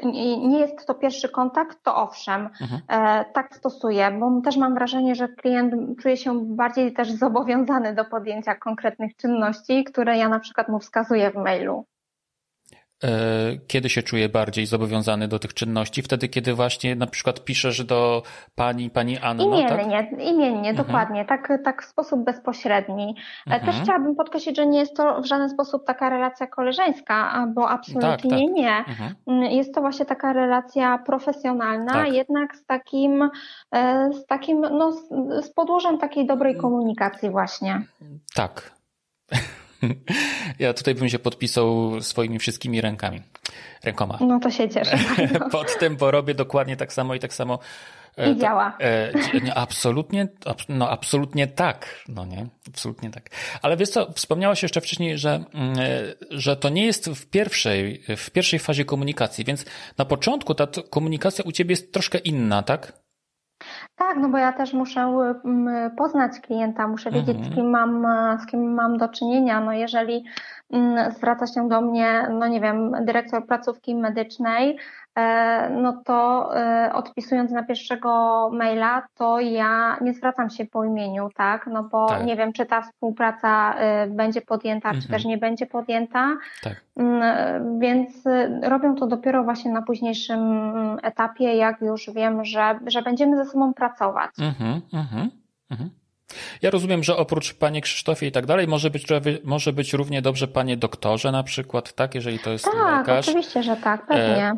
[0.48, 2.80] nie jest to pierwszy kontakt, to owszem, mhm.
[2.88, 8.04] E, tak stosuję, bo też mam wrażenie, że klient czuje się bardziej też zobowiązany do
[8.04, 11.86] podjęcia konkretnych czynności, które ja na przykład mu wskazuję w mailu.
[13.04, 13.08] E,
[13.66, 16.02] kiedy się czuje bardziej zobowiązany do tych czynności?
[16.02, 18.22] Wtedy, kiedy właśnie na przykład piszesz do
[18.54, 19.44] pani, pani Anny.
[19.44, 20.20] Imiennie, tak?
[20.20, 20.76] imiennie, mhm.
[20.76, 23.14] dokładnie, tak, tak w sposób bezpośredni.
[23.46, 23.72] E, mhm.
[23.72, 28.30] Też chciałabym podkreślić, że nie jest to w żaden sposób taka relacja koleżeńska, bo absolutnie
[28.30, 28.54] tak, tak.
[28.54, 28.76] nie.
[28.78, 29.14] Mhm.
[29.26, 32.12] Mm, jest to właśnie taka relacja profesjonalna, tak.
[32.12, 33.30] jednak z takim,
[33.74, 34.92] e, z takim, no,
[35.42, 37.82] z podłożem takiej dobrej komunikacji właśnie.
[38.34, 38.74] Tak.
[40.58, 43.22] Ja tutaj bym się podpisał swoimi wszystkimi rękami.
[43.84, 44.18] Rękoma.
[44.20, 44.98] No to się cieszę.
[45.52, 47.58] Pod tym, bo robię dokładnie tak samo i tak samo.
[48.16, 48.76] E, I działa.
[48.80, 49.12] E,
[49.54, 50.28] absolutnie,
[50.68, 52.04] no absolutnie tak.
[52.08, 53.30] No nie, absolutnie tak.
[53.62, 58.02] Ale wiesz co, wspomniałaś jeszcze wcześniej, że, mm, e, że to nie jest w pierwszej,
[58.16, 59.64] w pierwszej fazie komunikacji, więc
[59.98, 63.03] na początku ta komunikacja u ciebie jest troszkę inna, tak?
[63.96, 65.00] Tak, no bo ja też muszę
[65.44, 67.52] mm, poznać klienta, muszę wiedzieć, mhm.
[67.52, 68.06] z kim mam,
[68.40, 69.60] z kim mam do czynienia.
[69.60, 70.24] No jeżeli
[70.70, 74.78] mm, zwraca się do mnie, no nie wiem, dyrektor placówki medycznej,
[75.70, 81.66] no to e, odpisując na pierwszego maila, to ja nie zwracam się po imieniu, tak?
[81.66, 82.24] No bo tak.
[82.24, 85.02] nie wiem, czy ta współpraca e, będzie podjęta, mhm.
[85.02, 86.36] czy też nie będzie podjęta.
[86.62, 86.84] Tak.
[86.96, 88.24] Mm, więc
[88.62, 90.40] robią to dopiero właśnie na późniejszym
[91.02, 94.30] etapie, jak już wiem, że, że będziemy ze sobą pracować.
[94.38, 95.30] Mhm, mhm,
[95.70, 95.90] mhm.
[96.62, 99.06] Ja rozumiem, że oprócz panie Krzysztofie i tak dalej, może być,
[99.44, 102.14] może być równie dobrze panie doktorze na przykład, tak?
[102.14, 103.28] Jeżeli to jest tak, lekarz.
[103.28, 104.52] oczywiście, że tak, pewnie.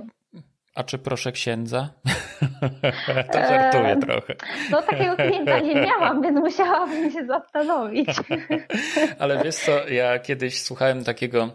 [0.77, 1.89] A czy proszę księdza?
[3.33, 4.35] to żartuję e, trochę.
[4.71, 8.09] No takiego klienta nie miałam, więc musiałabym się zastanowić.
[9.19, 11.51] Ale wiesz co, ja kiedyś słuchałem takiego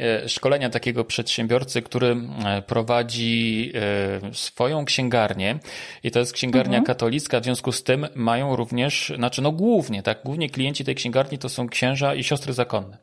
[0.00, 2.16] e, szkolenia takiego przedsiębiorcy, który
[2.46, 5.58] e, prowadzi e, swoją księgarnię
[6.02, 6.84] i to jest księgarnia mhm.
[6.84, 11.38] katolicka, w związku z tym mają również, znaczy no głównie, tak, głównie klienci tej księgarni
[11.38, 12.98] to są księża i siostry zakonne.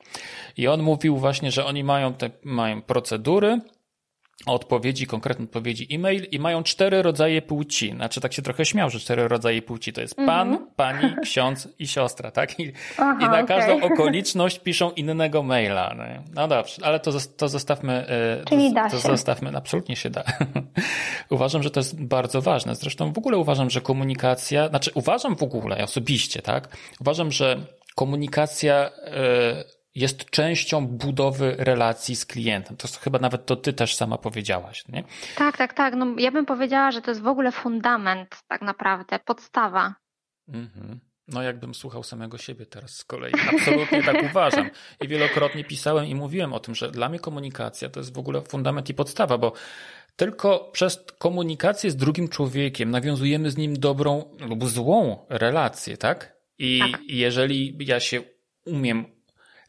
[0.58, 3.60] I on mówił właśnie, że oni mają te, mają procedury,
[4.46, 7.92] odpowiedzi, konkretne odpowiedzi e-mail i mają cztery rodzaje płci.
[7.92, 10.68] Znaczy tak się trochę śmiał, że cztery rodzaje płci to jest pan, mm -hmm.
[10.76, 12.60] pani, ksiądz i siostra, tak?
[12.60, 13.46] I, Aha, i na okay.
[13.46, 15.94] każdą okoliczność piszą innego maila.
[15.98, 17.94] No, no dobrze, ale to, to zostawmy.
[17.94, 20.24] E, Czyli to, da to zostawmy, absolutnie się da.
[21.30, 22.76] uważam, że to jest bardzo ważne.
[22.76, 26.78] Zresztą w ogóle uważam, że komunikacja, znaczy uważam w ogóle osobiście, tak?
[27.02, 27.58] Uważam, że
[27.96, 32.78] komunikacja y jest częścią budowy relacji z klientem.
[32.78, 35.04] To chyba nawet to ty też sama powiedziałaś, nie?
[35.36, 35.96] Tak, tak, tak.
[35.96, 39.96] No, ja bym powiedziała, że to jest w ogóle fundament tak naprawdę, podstawa.
[40.48, 41.00] Mhm.
[41.28, 43.34] No jakbym słuchał samego siebie teraz z kolei.
[43.54, 44.70] Absolutnie tak uważam.
[45.02, 48.42] I wielokrotnie pisałem i mówiłem o tym, że dla mnie komunikacja to jest w ogóle
[48.42, 49.54] fundament i podstawa, bo
[50.16, 56.38] tylko przez komunikację z drugim człowiekiem nawiązujemy z nim dobrą lub złą relację, tak?
[56.58, 57.02] I tak.
[57.08, 58.22] jeżeli ja się
[58.66, 59.17] umiem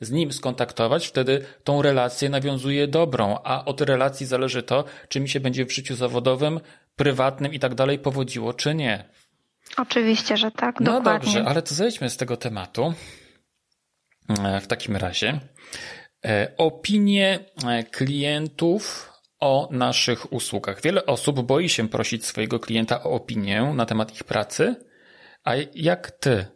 [0.01, 5.28] z nim skontaktować, wtedy tą relację nawiązuje dobrą, a od relacji zależy to, czy mi
[5.28, 6.61] się będzie w życiu zawodowym,
[6.96, 9.05] prywatnym i tak dalej powodziło, czy nie.
[9.76, 10.80] Oczywiście, że tak.
[10.80, 11.32] No dokładnie.
[11.32, 12.94] dobrze, ale to zejdźmy z tego tematu.
[14.28, 15.40] E, w takim razie.
[16.24, 20.82] E, opinie e, klientów o naszych usługach.
[20.82, 24.74] Wiele osób boi się prosić swojego klienta o opinię na temat ich pracy.
[25.44, 26.46] A jak ty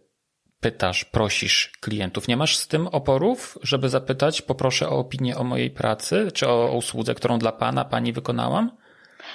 [0.62, 2.28] pytasz, prosisz klientów.
[2.28, 6.76] Nie masz z tym oporów, żeby zapytać, poproszę o opinię o mojej pracy, czy o
[6.76, 8.70] usłudze, którą dla pana, pani wykonałam?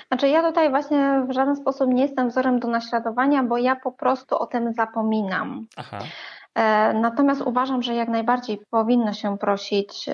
[0.08, 3.92] Znaczy ja tutaj właśnie w żaden sposób nie jestem wzorem do naśladowania, bo ja po
[3.92, 5.68] prostu o tym zapominam.
[5.78, 6.00] Aha.
[6.58, 10.10] E, natomiast uważam, że jak najbardziej powinno się prosić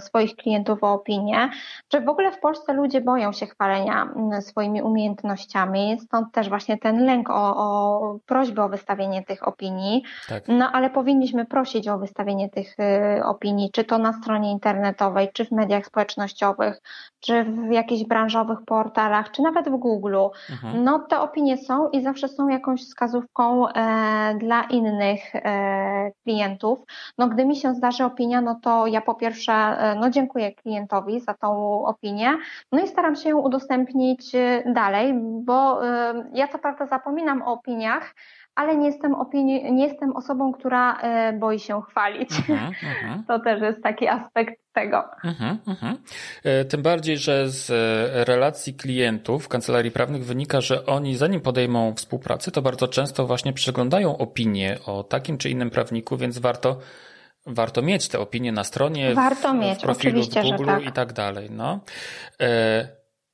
[0.00, 1.50] swoich klientów o opinię,
[1.92, 4.08] że w ogóle w Polsce ludzie boją się chwalenia
[4.40, 10.02] swoimi umiejętnościami, stąd też właśnie ten lęk o, o prośbę o wystawienie tych opinii.
[10.28, 10.44] Tak.
[10.48, 12.76] No ale powinniśmy prosić o wystawienie tych
[13.18, 16.80] y, opinii, czy to na stronie internetowej, czy w mediach społecznościowych,
[17.20, 20.16] czy w jakichś branżowych portalach, czy nawet w Google.
[20.50, 20.84] Mhm.
[20.84, 25.57] No te opinie są i zawsze są jakąś wskazówką e, dla innych e,
[26.22, 26.78] klientów.
[27.18, 31.20] No gdy mi się zdarzy opinia, no to ja po pierwsze e, no dziękuję klientowi
[31.20, 32.38] za tą opinię,
[32.72, 37.52] no i staram się ją udostępnić e, dalej, bo e, ja co prawda zapominam o
[37.52, 38.14] opiniach,
[38.58, 40.98] ale nie jestem, opinii, nie jestem osobą, która
[41.38, 42.30] boi się chwalić.
[42.30, 43.26] Uh -huh, uh -huh.
[43.26, 45.04] To też jest taki aspekt tego.
[45.24, 45.96] -huh, mhm.
[46.68, 47.70] Tym bardziej, że z
[48.28, 53.52] relacji klientów w kancelarii prawnych wynika, że oni zanim podejmą współpracę, to bardzo często właśnie
[53.52, 56.78] przeglądają opinie o takim czy innym prawniku, więc warto
[57.46, 60.84] warto mieć te opinie na stronie, warto w, mieć, w profilu w Google tak.
[60.86, 61.50] i tak dalej.
[61.50, 61.80] No.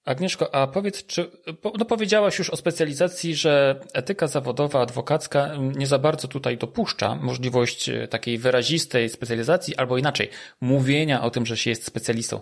[0.04, 1.30] Agnieszko, a powiedz, czy
[1.78, 7.88] no powiedziałaś już o specjalizacji, że etyka zawodowa, adwokacka nie za bardzo tutaj dopuszcza możliwość
[7.88, 10.30] e, takiej wyrazistej specjalizacji, albo inaczej,
[10.60, 12.40] mówienia o tym, że się jest specjalistą.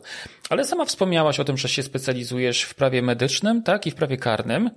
[0.50, 4.16] Ale sama wspomniałaś o tym, że się specjalizujesz w prawie medycznym, tak, i w prawie
[4.16, 4.70] karnym.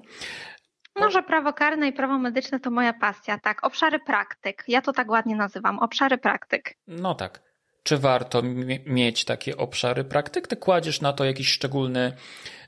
[0.96, 3.66] Może prawo karne i prawo medyczne to moja pasja, tak.
[3.66, 4.64] Obszary praktyk.
[4.68, 5.80] Ja to tak ładnie nazywam.
[5.80, 6.78] Obszary praktyk.
[6.88, 7.42] No tak.
[7.86, 8.42] Czy warto
[8.86, 10.48] mieć takie obszary praktyk?
[10.48, 12.14] Ty kładziesz na to jakiś szczególny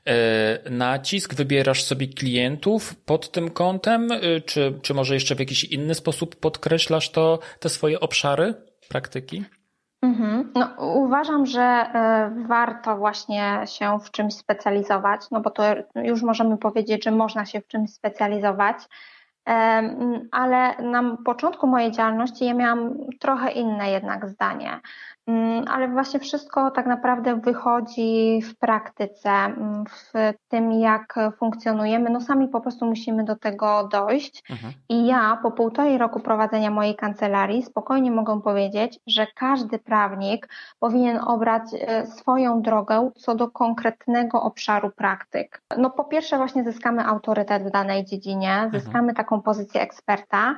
[0.06, 5.64] e, nacisk, wybierasz sobie klientów pod tym kątem, e, czy, czy może jeszcze w jakiś
[5.64, 8.54] inny sposób podkreślasz to, te swoje obszary
[8.88, 9.44] praktyki?
[10.02, 10.52] Mhm.
[10.54, 15.62] No, uważam, że e, warto właśnie się w czymś specjalizować, no bo to
[15.94, 18.76] już możemy powiedzieć, że można się w czymś specjalizować,
[20.30, 24.80] ale na początku mojej działalności ja miałam trochę inne jednak zdanie.
[25.28, 30.12] Mm, ale właśnie wszystko tak naprawdę wychodzi w praktyce, mm, w
[30.48, 32.10] tym jak funkcjonujemy.
[32.10, 34.42] No sami po prostu musimy do tego dojść.
[34.50, 34.72] Mhm.
[34.88, 40.48] I ja po półtorej roku prowadzenia mojej kancelarii spokojnie mogę powiedzieć, że każdy prawnik
[40.78, 45.62] powinien obrać e, swoją drogę co do konkretnego obszaru praktyk.
[45.78, 48.82] No po pierwsze właśnie zyskamy autorytet w danej dziedzinie, mhm.
[48.82, 50.56] zyskamy taką pozycję eksperta,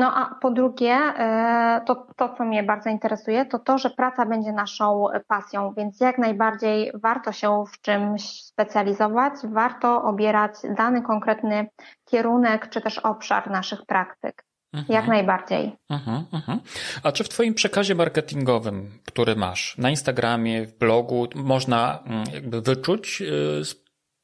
[0.00, 4.26] no a po drugie, e, to, to co mnie bardzo interesuje, to to, że praca
[4.26, 11.68] będzie naszą pasją, więc jak najbardziej warto się w czymś specjalizować, warto obierać dany konkretny
[12.04, 14.44] kierunek czy też obszar naszych praktyk.
[14.72, 14.94] Mhm.
[14.94, 15.72] Jak najbardziej.
[15.90, 16.60] Mhm, mhm.
[17.02, 22.60] A czy w Twoim przekazie marketingowym, który masz na Instagramie, w blogu, można mm, jakby
[22.60, 23.62] wyczuć y,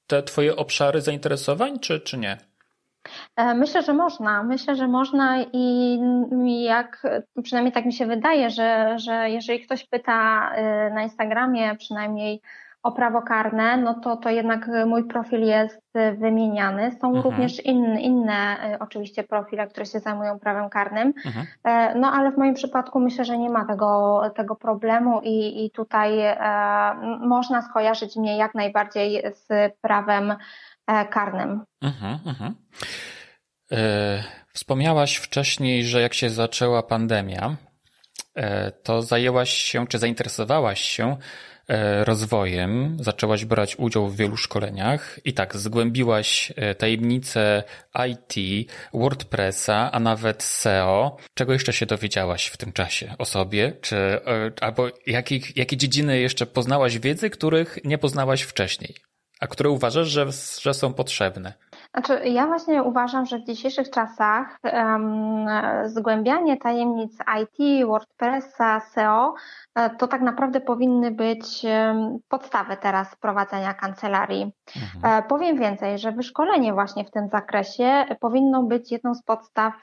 [0.06, 2.47] te Twoje obszary zainteresowań, czy, czy nie?
[3.36, 4.42] E, myślę, że można.
[4.42, 5.98] Myślę, że można i
[6.62, 7.02] jak,
[7.42, 12.40] przynajmniej tak mi się wydaje, że, że jeżeli ktoś pyta e, na Instagramie przynajmniej
[12.82, 15.82] o prawo karne, no to, to jednak mój profil jest
[16.18, 16.90] wymieniany.
[17.00, 17.24] Są mhm.
[17.24, 21.12] również inne, inne oczywiście profile, które się zajmują prawem karnym.
[21.26, 21.46] Mhm.
[21.64, 25.70] E, no ale w moim przypadku myślę, że nie ma tego, tego problemu i, i
[25.70, 26.36] tutaj e,
[27.20, 30.36] można skojarzyć mnie jak najbardziej z prawem E,
[30.88, 31.64] karnym.
[31.82, 32.54] Mhm, mhm.
[33.72, 37.56] E, wspomniałaś wcześniej, że jak się zaczęła pandemia,
[38.34, 41.16] e, to zajęłaś się, czy zainteresowałaś się
[42.04, 47.62] rozwojem, zaczęłaś brać udział w wielu szkoleniach i tak zgłębiłaś tajemnice
[48.08, 51.16] IT, WordPressa, a nawet SEO.
[51.34, 53.72] Czego jeszcze się dowiedziałaś w tym czasie o sobie?
[53.80, 54.20] Czy,
[54.60, 58.94] albo jakie, jakie dziedziny jeszcze poznałaś wiedzy, których nie poznałaś wcześniej?
[59.40, 60.26] A które uważasz, że,
[60.60, 61.52] że są potrzebne?
[61.94, 65.46] Znaczy, ja właśnie uważam, że w dzisiejszych czasach um,
[65.84, 69.34] zgłębianie tajemnic IT, WordPressa, SEO
[69.98, 71.66] to tak naprawdę powinny być
[72.28, 74.52] podstawy teraz prowadzenia kancelarii.
[74.76, 75.18] Mhm.
[75.18, 79.74] E, powiem więcej, że wyszkolenie właśnie w tym zakresie powinno być jedną z podstaw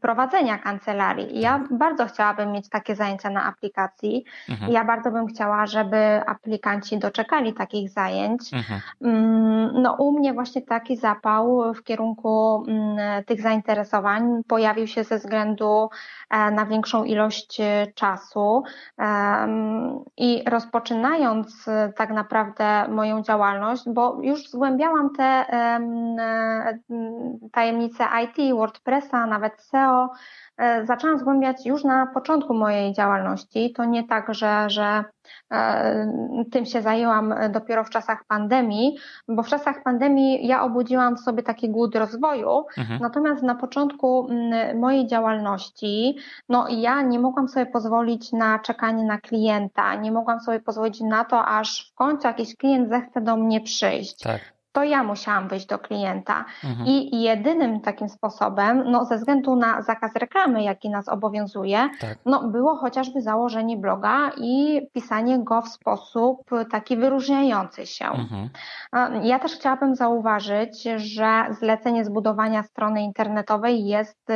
[0.00, 1.40] prowadzenia kancelarii.
[1.40, 1.78] Ja tak.
[1.78, 4.24] bardzo chciałabym mieć takie zajęcia na aplikacji.
[4.48, 4.72] Mhm.
[4.72, 5.96] Ja bardzo bym chciała, żeby
[6.26, 8.54] aplikanci doczekali takich zajęć.
[8.54, 8.80] Mhm.
[9.02, 15.18] Mm, no, u mnie właśnie taki zapał w kierunku mm, tych zainteresowań pojawił się ze
[15.18, 15.90] względu
[16.30, 17.60] e, na większą ilość
[17.94, 18.62] czasu czasu
[20.16, 26.78] i rozpoczynając e, tak naprawdę moją działalność, bo już zgłębiałam te e,
[27.52, 30.08] tajemnice IT, WordPressa, nawet SEO,
[30.58, 33.72] E, zaczęłam zgłębiać już na początku mojej działalności.
[33.72, 35.04] To nie tak, że, że
[36.52, 38.96] tym się zajęłam dopiero w czasach pandemii,
[39.28, 43.00] bo w czasach pandemii ja obudziłam w sobie taki głód rozwoju, mhm.
[43.00, 44.28] natomiast na początku
[44.74, 46.16] mojej działalności,
[46.48, 51.24] no ja nie mogłam sobie pozwolić na czekanie na klienta, nie mogłam sobie pozwolić na
[51.24, 54.22] to, aż w końcu jakiś klient zechce do mnie przyjść.
[54.22, 56.44] Tak to ja musiałam wyjść do klienta.
[56.64, 56.86] Mhm.
[56.86, 62.18] I jedynym takim sposobem, no ze względu na zakaz reklamy, jaki nas obowiązuje, tak.
[62.26, 68.06] no było chociażby założenie bloga i pisanie go w sposób taki wyróżniający się.
[68.06, 68.48] Mhm.
[69.22, 74.28] Ja też chciałabym zauważyć, że zlecenie zbudowania strony internetowej jest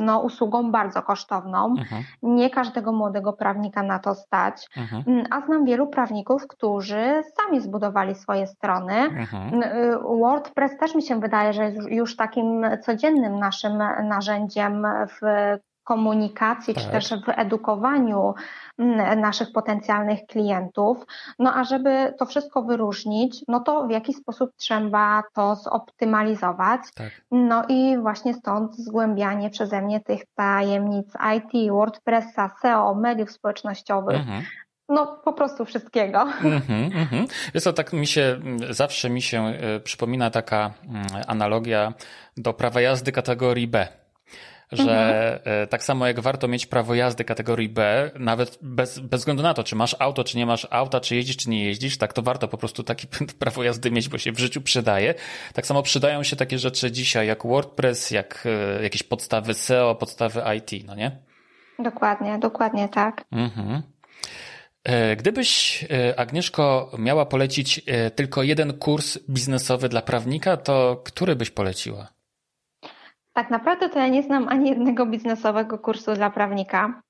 [0.00, 1.74] no, usługą bardzo kosztowną.
[1.78, 2.02] Mhm.
[2.22, 5.24] Nie każdego młodego prawnika na to stać, mhm.
[5.30, 9.62] a znam wielu prawników, którzy sami zbudowali swoje strony mhm.
[10.20, 13.78] WordPress też mi się wydaje, że jest już takim codziennym naszym
[14.08, 15.20] narzędziem w
[15.84, 16.84] komunikacji, tak.
[16.84, 18.34] czy też w edukowaniu
[18.78, 21.06] mm, naszych potencjalnych klientów.
[21.38, 26.80] No a żeby to wszystko wyróżnić, no to w jaki sposób trzeba to zoptymalizować.
[26.94, 27.10] Tak.
[27.30, 34.20] No i właśnie stąd zgłębianie przeze mnie tych tajemnic IT, WordPressa, SEO, mediów społecznościowych.
[34.20, 34.42] Mhm
[34.88, 36.18] no po prostu wszystkiego.
[36.18, 37.26] Mm-hmm, mm-hmm.
[37.54, 40.74] Jest to tak mi się, zawsze mi się y, przypomina taka
[41.20, 41.92] y, analogia
[42.36, 43.88] do prawa jazdy kategorii B
[44.72, 45.68] że mhm.
[45.68, 49.64] tak samo jak warto mieć prawo jazdy kategorii B, nawet bez, bez względu na to,
[49.64, 52.48] czy masz auto, czy nie masz auta, czy jeździsz, czy nie jeździsz, tak to warto
[52.48, 53.06] po prostu takie
[53.38, 55.14] prawo jazdy mieć, bo się w życiu przydaje.
[55.52, 58.44] Tak samo przydają się takie rzeczy dzisiaj jak WordPress, jak
[58.78, 61.18] e, jakieś podstawy SEO, podstawy IT, no nie?
[61.78, 63.24] Dokładnie, dokładnie tak.
[63.32, 63.82] Mhm.
[64.84, 65.84] E, gdybyś,
[66.16, 67.80] Agnieszko, miała polecić
[68.14, 72.08] tylko jeden kurs biznesowy dla prawnika, to który byś poleciła?
[73.32, 77.02] Tak naprawdę to ja nie znam ani jednego biznesowego kursu dla prawnika.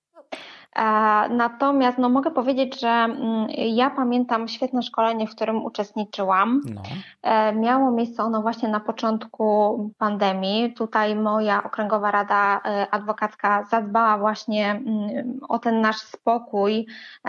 [0.74, 0.82] E,
[1.28, 6.60] natomiast no, mogę powiedzieć, że mm, ja pamiętam świetne szkolenie, w którym uczestniczyłam.
[6.74, 6.82] No.
[7.22, 10.74] E, miało miejsce ono właśnie na początku pandemii.
[10.74, 16.86] Tutaj moja Okręgowa Rada e, Adwokacka zadbała właśnie mm, o ten nasz spokój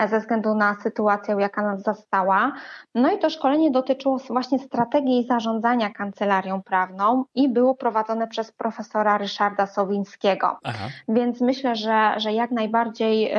[0.08, 2.52] ze względu na sytuację, jaka nas zastała.
[2.94, 9.18] No i to szkolenie dotyczyło właśnie strategii zarządzania kancelarią prawną i było prowadzone przez profesora
[9.18, 10.58] Ryszarda Sowińskiego.
[10.64, 10.88] Aha.
[11.08, 13.35] Więc myślę, że, że jak najbardziej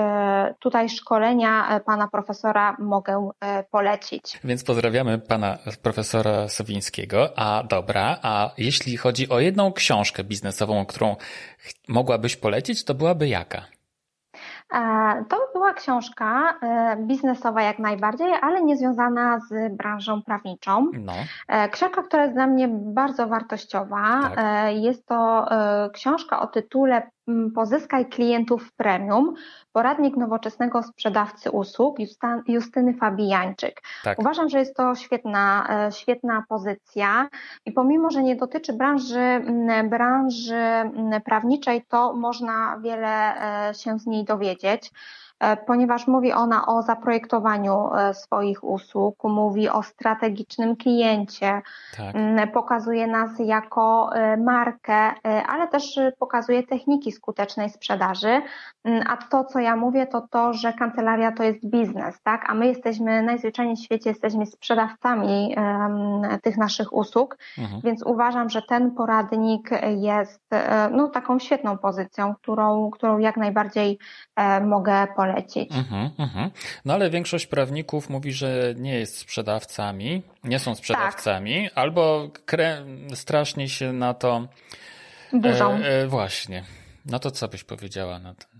[0.59, 4.39] tutaj szkolenia e, pana profesora mogę e, polecić.
[4.43, 7.29] Więc pozdrawiamy pana profesora Sowińskiego.
[7.35, 11.15] A dobra, a jeśli chodzi o jedną książkę biznesową, którą
[11.87, 13.61] mogłabyś polecić, to byłaby jaka?
[15.29, 16.59] To była książka
[16.97, 20.91] biznesowa jak najbardziej, ale nie związana z branżą prawniczą.
[20.93, 21.13] No.
[21.71, 24.31] Książka, która jest dla mnie bardzo wartościowa.
[24.35, 24.75] Tak.
[24.75, 25.45] Jest to
[25.93, 27.09] książka o tytule
[27.55, 29.33] Pozyskaj klientów premium,
[29.73, 31.97] poradnik nowoczesnego sprzedawcy usług
[32.47, 33.81] Justyny Fabijańczyk.
[34.03, 34.19] Tak.
[34.19, 37.29] Uważam, że jest to świetna, e, świetna pozycja
[37.65, 39.41] i pomimo, że nie dotyczy branży,
[39.89, 40.61] branży
[41.25, 44.91] prawniczej, to można wiele e, się z niej dowiedzieć.
[45.39, 51.61] E, ponieważ mówi ona o zaprojektowaniu e, swoich usług, mówi o strategicznym kliencie,
[51.97, 52.15] tak.
[52.53, 55.11] pokazuje nas jako e, markę,
[55.47, 58.41] ale też pokazuje techniki skutecznej sprzedaży.
[59.07, 62.49] A to, co ja mówię, to to, że kancelaria to jest biznes, tak?
[62.49, 65.55] A my jesteśmy najzwyczajniej w świecie, jesteśmy sprzedawcami
[66.41, 67.81] tych naszych usług, mhm.
[67.81, 70.43] więc uważam, że ten poradnik jest
[70.91, 73.99] no, taką świetną pozycją, którą, którą jak najbardziej
[74.61, 75.71] mogę polecić polecić.
[75.71, 76.51] Mhm, mhm.
[76.85, 81.77] No ale większość prawników mówi, że nie jest sprzedawcami, nie są sprzedawcami, tak.
[81.77, 82.29] albo
[83.13, 84.47] strasznie się na to.
[85.33, 85.73] Burzą.
[85.73, 86.63] E, e, właśnie.
[87.05, 88.56] No to co byś powiedziała na to?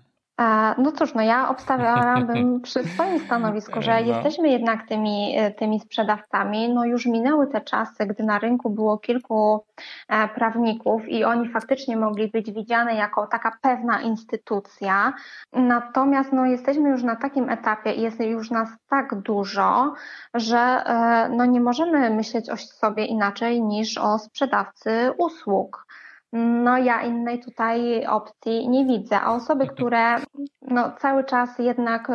[0.78, 4.08] No cóż, no ja obstawiałabym przy swoim stanowisku, że no.
[4.08, 6.74] jesteśmy jednak tymi, e, tymi sprzedawcami.
[6.74, 9.66] No już minęły te czasy, gdy na rynku było kilku
[10.10, 15.14] e, prawników i oni faktycznie mogli być widziane jako taka pewna instytucja.
[15.54, 19.94] Natomiast no jesteśmy już na takim etapie i jest już nas tak dużo,
[20.34, 25.88] że e, no nie możemy myśleć o sobie inaczej niż o sprzedawcy usług.
[26.34, 30.16] No ja innej tutaj opcji nie widzę, a osoby, które
[30.62, 32.14] no, cały czas jednak y,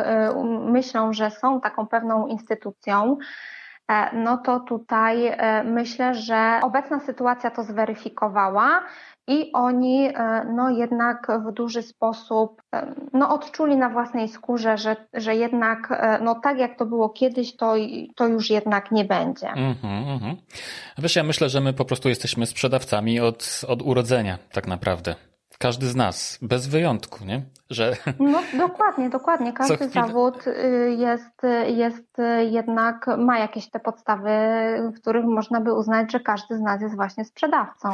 [0.71, 3.17] myślą, że są taką pewną instytucją,
[4.13, 8.83] no to tutaj e, myślę, że obecna sytuacja to zweryfikowała
[9.27, 14.95] i oni e, no jednak w duży sposób e, no odczuli na własnej skórze, że,
[15.13, 17.75] że jednak e, no tak jak to było kiedyś, to,
[18.15, 19.47] to już jednak nie będzie.
[19.47, 20.35] Mm -hmm, mm -hmm.
[20.97, 25.15] Wiesz, ja myślę, że my po prostu jesteśmy sprzedawcami od, od urodzenia tak naprawdę.
[25.63, 27.41] Każdy z nas, bez wyjątku, nie?
[27.69, 27.97] Że...
[28.19, 29.53] No dokładnie, dokładnie.
[29.61, 29.91] Każdy chwilę...
[29.91, 32.17] zawód y, jest, jest
[32.51, 34.29] jednak, ma jakieś te podstawy,
[34.95, 37.89] w których można by uznać, że każdy z nas jest właśnie sprzedawcą.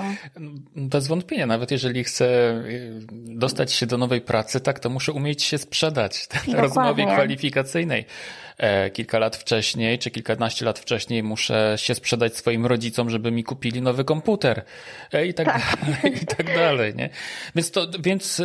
[0.76, 5.44] Bez wątpienia, nawet jeżeli chcę y, dostać się do nowej pracy, tak, to muszę umieć
[5.44, 8.06] się sprzedać na rozmowie kwalifikacyjnej.
[8.60, 13.44] E, kilka lat wcześniej, czy kilkanaście lat wcześniej muszę się sprzedać swoim rodzicom, żeby mi
[13.44, 14.64] kupili nowy komputer
[15.14, 15.62] e, i tak, tak.
[15.82, 17.10] dalej, i tak dalej, nie?
[17.60, 18.42] Więc to, więc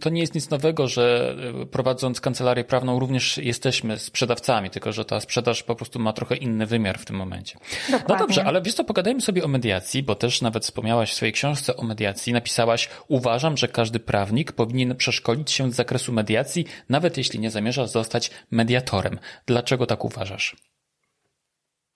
[0.00, 5.04] to nie jest nic nowego, że e, prowadząc kancelarię prawną również jesteśmy sprzedawcami, tylko że
[5.04, 7.58] ta sprzedaż po prostu ma trochę inny wymiar w tym momencie.
[7.90, 8.06] Dokładnie.
[8.08, 11.32] No dobrze, ale wiesz co, pogadajmy sobie o mediacji, bo też nawet wspomniałaś w swojej
[11.32, 17.16] książce o mediacji, napisałaś, uważam, że każdy prawnik powinien przeszkolić się z zakresu mediacji, nawet
[17.16, 19.18] jeśli nie zamierza zostać mediatorem.
[19.46, 20.56] Dlaczego tak uważasz?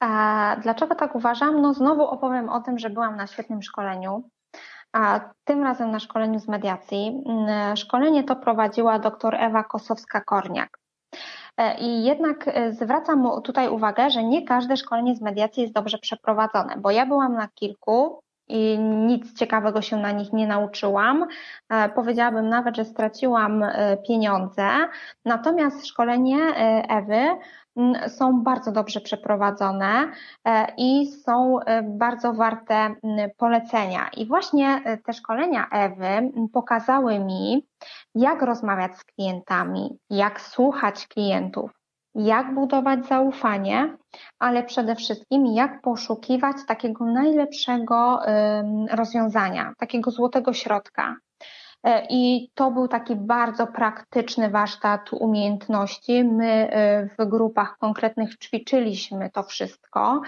[0.01, 1.63] A dlaczego tak uważam?
[1.63, 4.31] No znowu opowiem o tym, że byłam na świetnym szkoleniu
[4.93, 7.23] a tym razem na szkoleniu z mediacji.
[7.27, 10.69] Mm, szkolenie to prowadziła dr Ewa Kosowska-Korniak.
[11.57, 15.99] E, I jednak e, zwracam tutaj uwagę, że nie każde szkolenie z mediacji jest dobrze
[15.99, 21.27] przeprowadzone, bo ja byłam na kilku i nic ciekawego się na nich nie nauczyłam.
[21.69, 23.65] E, powiedziałabym nawet, że straciłam
[24.07, 24.69] pieniądze.
[25.25, 26.39] Natomiast szkolenie
[26.89, 27.29] Ewy
[28.09, 30.13] są bardzo dobrze przeprowadzone
[30.77, 32.95] i są bardzo warte
[33.37, 34.09] polecenia.
[34.17, 37.67] I właśnie te szkolenia Ewy pokazały mi,
[38.15, 41.71] jak rozmawiać z klientami, jak słuchać klientów,
[42.15, 43.97] jak budować zaufanie,
[44.39, 48.21] ale przede wszystkim jak poszukiwać takiego najlepszego
[48.91, 51.17] rozwiązania, takiego złotego środka.
[51.85, 56.25] E, I to był taki bardzo praktyczny warsztat umiejętności.
[56.25, 60.23] My e, w grupach konkretnych ćwiczyliśmy to wszystko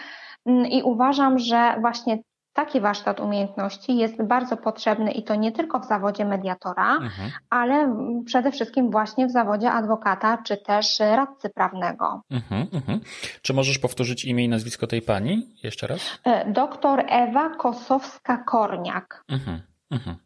[0.47, 2.19] mm, i uważam, że właśnie
[2.53, 7.31] taki warsztat umiejętności jest bardzo potrzebny i to nie tylko w zawodzie mediatora, mhm.
[7.51, 7.95] ale
[8.27, 12.23] przede wszystkim właśnie w zawodzie adwokata czy też radcy prawnego.
[12.31, 13.01] Mhm, mhm.
[13.43, 16.01] Czy możesz powtórzyć imię i nazwisko tej pani jeszcze raz?
[16.25, 19.25] E, doktor Ewa Kosowska-Korniak.
[19.29, 20.17] Mhm, mhm.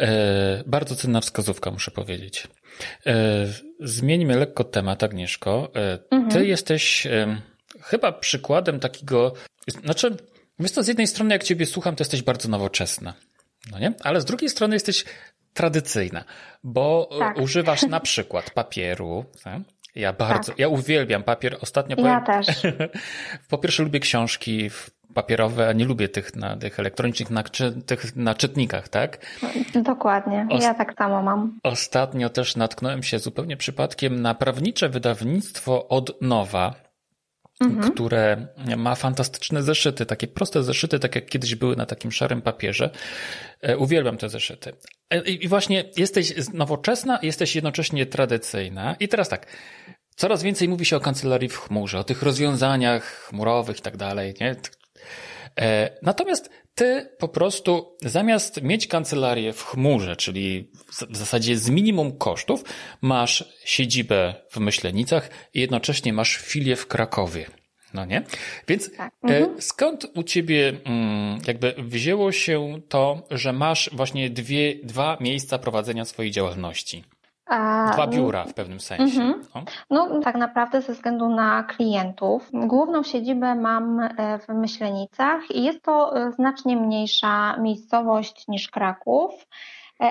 [0.00, 2.48] E, bardzo cenna wskazówka, muszę powiedzieć.
[3.06, 3.46] E,
[3.80, 5.70] zmieńmy lekko temat, Agnieszko.
[5.74, 6.44] E, ty mhm.
[6.44, 7.40] jesteś e,
[7.82, 9.32] chyba przykładem takiego,
[9.84, 10.16] znaczy
[10.60, 13.14] Wiesz co, z jednej strony jak ciebie słucham, to jesteś bardzo nowoczesna,
[13.72, 13.92] no nie?
[14.02, 15.04] Ale z drugiej strony jesteś
[15.54, 16.24] tradycyjna,
[16.64, 17.38] bo tak.
[17.38, 19.24] używasz na przykład papieru.
[19.44, 19.62] Tak?
[19.94, 20.58] Ja bardzo, tak.
[20.58, 21.56] ja uwielbiam papier.
[21.60, 22.62] Ostatnio ja powiem, też.
[23.50, 24.70] po pierwsze lubię książki
[25.14, 27.42] papierowe, a nie lubię tych, na, tych elektronicznych na,
[27.86, 29.18] tych na czytnikach, tak?
[29.74, 31.58] Dokładnie, ja tak samo mam.
[31.62, 36.90] Ostatnio też natknąłem się zupełnie przypadkiem na prawnicze wydawnictwo od nowa
[37.60, 37.92] mhm.
[37.92, 38.46] które
[38.76, 42.90] ma fantastyczne zeszyty, takie proste zeszyty, tak jak kiedyś były na takim szarym papierze.
[43.60, 44.72] E, uwielbiam te zeszyty.
[45.10, 48.96] E, I właśnie jesteś nowoczesna, jesteś jednocześnie tradycyjna.
[49.00, 49.46] I teraz tak,
[50.16, 54.34] coraz więcej mówi się o kancelarii w chmurze, o tych rozwiązaniach chmurowych i tak dalej,
[54.40, 54.56] nie?
[55.58, 60.70] E, natomiast ty po prostu zamiast mieć kancelarię w chmurze, czyli
[61.10, 62.64] w zasadzie z minimum kosztów,
[63.00, 67.46] masz siedzibę w Myślenicach i jednocześnie masz filię w Krakowie.
[67.94, 68.22] No nie?
[68.68, 69.12] Więc tak.
[69.28, 69.62] E, mhm.
[69.62, 76.04] skąd u ciebie mm, jakby wzięło się to, że masz właśnie dwie, dwa miejsca prowadzenia
[76.04, 77.04] swojej działalności?
[77.92, 79.22] Dwa biura w pewnym sensie.
[79.22, 79.42] Mhm.
[79.90, 80.06] No.
[80.06, 80.20] no.
[80.20, 82.50] tak naprawdę ze względu na klientów.
[82.52, 89.46] Główną siedzibę mam e, w Myślenicach i jest to e, znacznie mniejsza miejscowość niż Kraków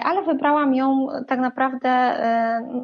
[0.03, 2.17] ale wybrałam ją tak naprawdę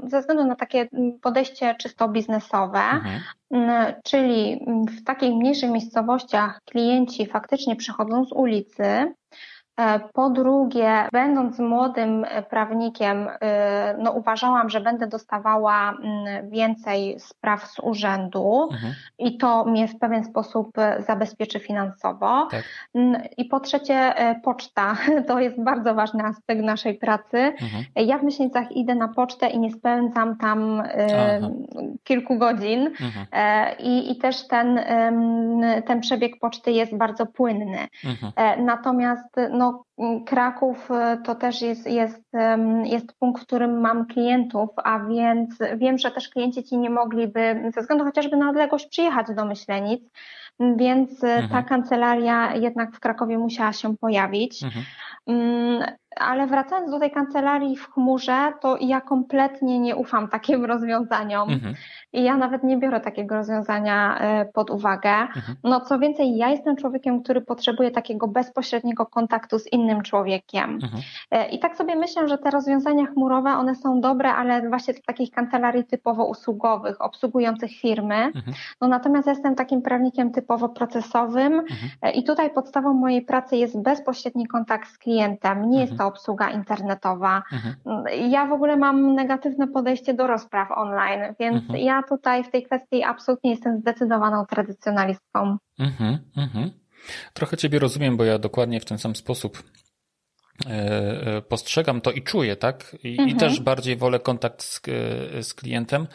[0.03, 0.89] ze względu na takie
[1.21, 3.93] podejście czysto biznesowe, mhm.
[4.03, 4.65] czyli
[4.99, 9.15] w takich mniejszych miejscowościach klienci faktycznie przychodzą z ulicy, E,
[10.13, 17.79] po drugie, będąc młodym prawnikiem, e, no uważałam, że będę dostawała mm, więcej spraw z
[17.79, 18.93] urzędu mhm.
[19.19, 22.47] i to mnie w pewien sposób zabezpieczy finansowo.
[22.51, 22.63] Tak.
[23.37, 24.95] I po trzecie, e, poczta
[25.27, 27.37] to jest bardzo ważny aspekt naszej pracy.
[27.37, 27.85] Mhm.
[27.95, 31.49] Ja w Myślenicach idę na pocztę i nie spędzam tam Aha.
[32.03, 33.25] kilku godzin mhm.
[33.79, 34.79] I, i też ten,
[35.85, 37.87] ten przebieg poczty jest bardzo płynny.
[38.05, 38.65] Mhm.
[38.65, 39.83] Natomiast no, no,
[40.25, 42.23] Kraków e, to też jest, jest,
[42.83, 47.71] jest punkt, w którym mam klientów, a więc wiem, że też klienci ci nie mogliby
[47.75, 50.01] ze względu chociażby na odległość przyjechać do Myślenic,
[50.59, 51.49] więc e, mhm.
[51.49, 54.63] ta kancelaria jednak w Krakowie musiała się pojawić.
[54.63, 54.85] Mhm.
[56.15, 61.49] Ale wracając do tej kancelarii w chmurze, to ja kompletnie nie ufam takim rozwiązaniom.
[61.49, 61.75] Mhm.
[62.13, 65.09] I ja nawet nie biorę takiego rozwiązania e, pod uwagę.
[65.09, 65.55] Mhm.
[65.63, 70.79] No co więcej, ja jestem człowiekiem, który potrzebuje takiego bezpośredniego kontaktu z innym człowiekiem.
[70.83, 71.03] Mhm.
[71.31, 75.01] E, I tak sobie myślę, że te rozwiązania chmurowe, one są dobre, ale właśnie w
[75.01, 78.15] takich kancelarii typowo usługowych, obsługujących firmy.
[78.15, 78.53] Mhm.
[78.81, 81.89] No natomiast ja jestem takim prawnikiem typowo procesowym mhm.
[82.01, 85.69] e, i tutaj podstawą mojej pracy jest bezpośredni kontakt z klientem.
[85.69, 87.43] Nie jest to obsługa internetowa.
[88.29, 93.03] Ja w ogóle mam negatywne podejście do rozpraw online, więc ja tutaj w tej kwestii
[93.03, 95.57] absolutnie jestem zdecydowaną tradycjonalistką.
[95.79, 96.71] Mhm, mhm.
[97.33, 99.63] Trochę Ciebie rozumiem, bo ja dokładnie w ten sam sposób
[101.49, 102.95] postrzegam to i czuję, tak?
[103.03, 103.29] I, mhm.
[103.29, 106.07] i też bardziej wolę kontakt z, e, z, klientem,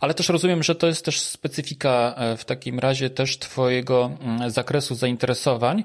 [0.00, 4.94] ale też rozumiem, że to jest też specyfika w takim razie też Twojego mm, zakresu
[4.94, 5.84] zainteresowań,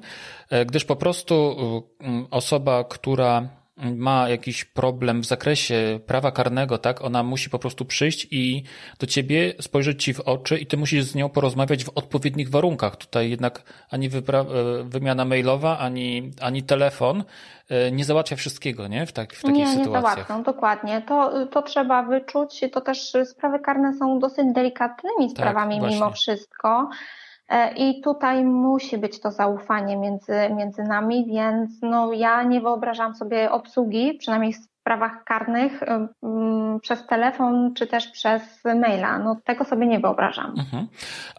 [0.66, 1.56] gdyż po prostu
[2.00, 3.61] mm, osoba, która
[3.96, 8.64] ma jakiś problem w zakresie prawa karnego, tak, ona musi po prostu przyjść i
[9.00, 12.96] do ciebie spojrzeć ci w oczy i ty musisz z nią porozmawiać w odpowiednich warunkach.
[12.96, 14.10] Tutaj jednak ani e,
[14.84, 17.24] wymiana mailowa, ani, ani telefon
[17.70, 19.06] e, nie załatwia wszystkiego, nie?
[19.06, 19.94] W, tak, w takich nie, sytuacjach.
[19.94, 21.02] Nie, nie załatwią, dokładnie.
[21.08, 22.62] To, to trzeba wyczuć.
[22.72, 26.90] To też sprawy karne są dosyć delikatnymi tak, sprawami tak, mimo wszystko.
[27.52, 33.16] E, I tutaj musi być to zaufanie między, między nami, więc no, ja nie wyobrażam
[33.16, 35.84] sobie obsługi, przynajmniej sprawach karnych
[36.82, 39.20] przez telefon czy też przez maila.
[39.20, 40.54] No tego sobie nie wyobrażam.
[40.60, 40.88] Mhm.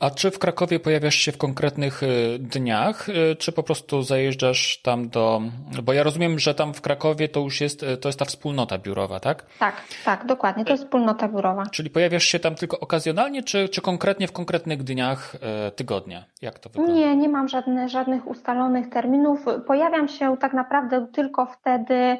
[0.01, 4.81] A czy w Krakowie pojawiasz się w konkretnych y, dniach, y, czy po prostu zajeżdżasz
[4.83, 5.43] tam do,
[5.83, 8.79] bo ja rozumiem, że tam w Krakowie to już jest, y, to jest ta wspólnota
[8.79, 9.47] biurowa, tak?
[9.59, 9.75] Tak,
[10.05, 11.67] tak, dokładnie, to jest wspólnota biurowa.
[11.67, 15.37] Czyli pojawiasz się tam tylko okazjonalnie, czy, czy konkretnie w konkretnych dniach
[15.77, 16.25] tygodnia?
[16.43, 16.93] Jak to wygląda?
[16.93, 19.45] Nie, nie mam żadnych, żadnych ustalonych terminów.
[19.67, 22.19] Pojawiam się tak naprawdę tylko wtedy,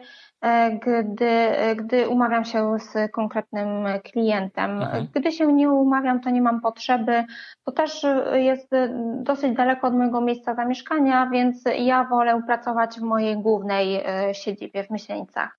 [0.83, 3.69] gdy, e, gdy umawiam się z konkretnym
[4.13, 4.71] klientem.
[4.71, 5.07] Mhm.
[5.15, 7.25] Gdy się nie umawiam, to nie mam potrzeby.
[7.65, 8.71] To też jest
[9.23, 14.85] dosyć daleko od mojego miejsca zamieszkania, więc ja wolę pracować w mojej głównej e, siedzibie
[14.85, 15.59] w Myślenicach.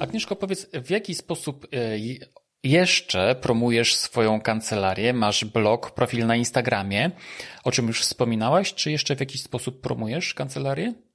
[0.00, 1.66] Agnieszko, powiedz, w jaki sposób
[2.62, 7.10] jeszcze promujesz swoją kancelarię, masz blog, profil na Instagramie,
[7.64, 11.05] o czym już wspominałaś, czy jeszcze w jakiś sposób promujesz kancelarię?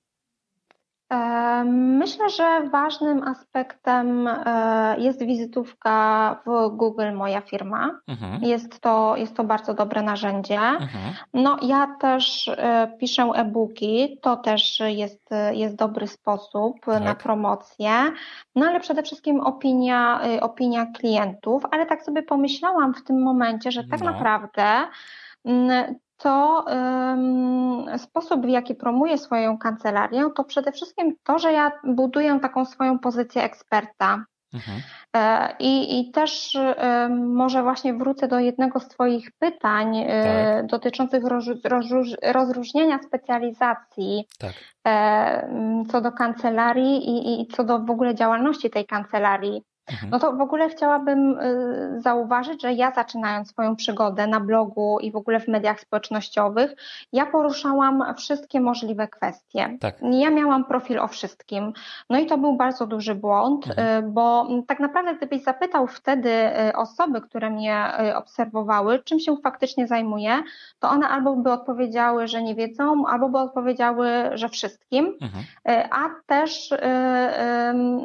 [1.65, 7.99] Myślę, że ważnym aspektem e, jest wizytówka w Google Moja firma.
[8.07, 8.43] Mhm.
[8.43, 10.59] Jest, to, jest to bardzo dobre narzędzie.
[10.59, 11.13] Mhm.
[11.33, 17.03] No ja też e, piszę e-booki, to też jest, jest dobry sposób tak.
[17.03, 17.91] na promocję.
[18.55, 23.71] No ale przede wszystkim opinia, e, opinia klientów, ale tak sobie pomyślałam w tym momencie,
[23.71, 24.11] że tak no.
[24.11, 24.87] naprawdę
[26.23, 32.39] to um, sposób, w jaki promuję swoją kancelarię, to przede wszystkim to, że ja buduję
[32.41, 34.25] taką swoją pozycję eksperta.
[34.53, 34.81] Mhm.
[35.15, 36.57] E, I, I też
[37.09, 40.65] może właśnie wrócę do jednego z Twoich pytań e, tak.
[40.65, 41.23] dotyczących
[42.23, 44.53] rozróżnienia specjalizacji tak.
[44.87, 49.63] E, co do kancelarii i, i co do w ogóle działalności tej kancelarii.
[49.87, 50.09] Mhm.
[50.09, 55.11] No to w ogóle chciałabym y, zauważyć, że ja zaczynając swoją przygodę na blogu i
[55.11, 56.75] w ogóle w mediach społecznościowych,
[57.13, 59.77] ja poruszałam wszystkie możliwe kwestie.
[59.79, 59.95] Tak.
[60.11, 61.73] Ja miałam profil o wszystkim.
[62.09, 64.05] No i to był bardzo duży błąd, mhm.
[64.05, 66.29] Y, bo tak naprawdę gdybyś zapytał wtedy
[66.69, 70.43] y, osoby, które mnie obserwowały, czym się faktycznie zajmuję,
[70.79, 75.45] to one albo by odpowiedziały, że nie wiedzą, albo by odpowiedziały, że wszystkim, mhm.
[75.91, 76.73] a też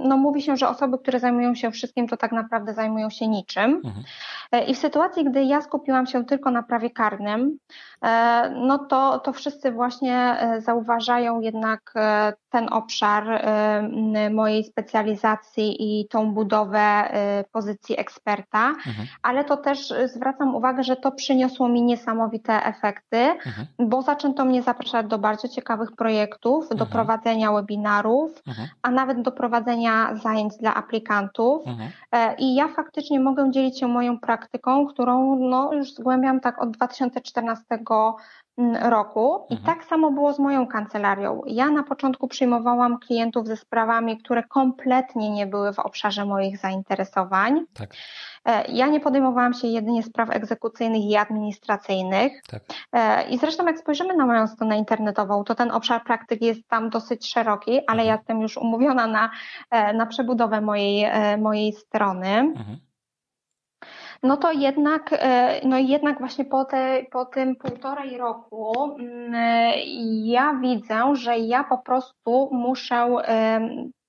[0.04, 3.80] no, mówi się, że osoby, które zajmują się wszystkim, to tak naprawdę zajmują się niczym.
[3.84, 4.04] Mhm.
[4.52, 7.58] E, I w sytuacji, gdy ja skupiłam się tylko na prawie karnym,
[8.02, 11.94] e, no to, to wszyscy właśnie e, zauważają jednak
[12.50, 13.44] ten obszar
[14.30, 17.10] mojej specjalizacji i tą budowę
[17.52, 19.08] pozycji eksperta, mhm.
[19.22, 23.66] ale to też zwracam uwagę, że to przyniosło mi niesamowite efekty, mhm.
[23.78, 26.90] bo zaczęto mnie zapraszać do bardzo ciekawych projektów, do mhm.
[26.90, 28.68] prowadzenia webinarów, mhm.
[28.82, 31.55] a nawet do prowadzenia zajęć dla aplikantów.
[31.66, 31.90] Mhm.
[32.38, 37.64] I ja faktycznie mogę dzielić się moją praktyką, którą no, już zgłębiam tak od 2014
[37.70, 38.14] mm,
[38.82, 39.46] roku.
[39.50, 39.76] I mhm.
[39.76, 41.42] tak samo było z moją kancelarią.
[41.46, 47.60] Ja na początku przyjmowałam klientów ze sprawami, które kompletnie nie były w obszarze moich zainteresowań.
[47.74, 47.90] Tak.
[48.44, 52.42] E, ja nie podejmowałam się jedynie spraw egzekucyjnych i administracyjnych.
[52.50, 52.62] Tak.
[52.92, 56.90] E, I zresztą, jak spojrzymy na moją stronę internetową, to ten obszar praktyk jest tam
[56.90, 58.06] dosyć szeroki, ale mhm.
[58.06, 59.30] ja jestem już umówiona na,
[59.70, 61.06] e, na przebudowę mojej,
[61.38, 62.28] mojej strony.
[62.28, 62.85] Mhm
[64.22, 69.34] no to jednak, e, no jednak właśnie po, te, po tym półtorej roku mm,
[70.24, 73.06] ja widzę, że ja po prostu muszę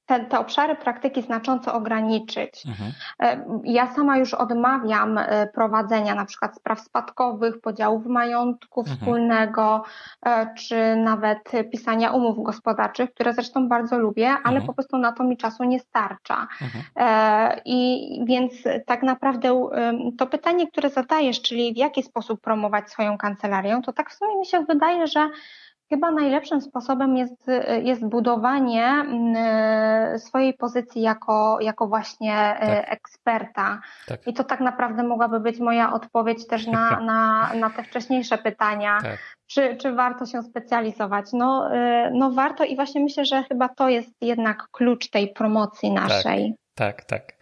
[0.07, 2.63] te, te obszary praktyki znacząco ograniczyć.
[2.65, 2.91] Mhm.
[3.19, 8.97] E, ja sama już odmawiam e, prowadzenia na przykład spraw spadkowych, podziałów majątku mhm.
[8.97, 9.83] wspólnego,
[10.25, 14.65] e, czy nawet pisania umów gospodarczych, które zresztą bardzo lubię, ale mhm.
[14.65, 16.47] po prostu na to mi czasu nie starcza.
[16.61, 16.83] Mhm.
[17.65, 18.53] I więc
[18.85, 19.69] tak naprawdę
[20.17, 24.37] to pytanie, które zadajesz, czyli w jaki sposób promować swoją kancelarię, to tak w sumie
[24.37, 25.29] mi się wydaje, że
[25.89, 27.47] Chyba najlepszym sposobem jest,
[27.83, 32.93] jest budowanie mm, swojej pozycji jako, jako właśnie e, tak.
[32.93, 33.81] eksperta.
[34.07, 34.27] Tak.
[34.27, 38.97] I to tak naprawdę mogłaby być moja odpowiedź też na, na, na te wcześniejsze pytania.
[39.01, 39.19] Tak.
[39.47, 41.25] Czy, czy warto się specjalizować?
[41.33, 45.93] No, e, no warto i właśnie myślę, że chyba to jest jednak klucz tej promocji
[45.95, 46.03] tak.
[46.03, 46.55] naszej.
[46.77, 47.33] Tak, tak.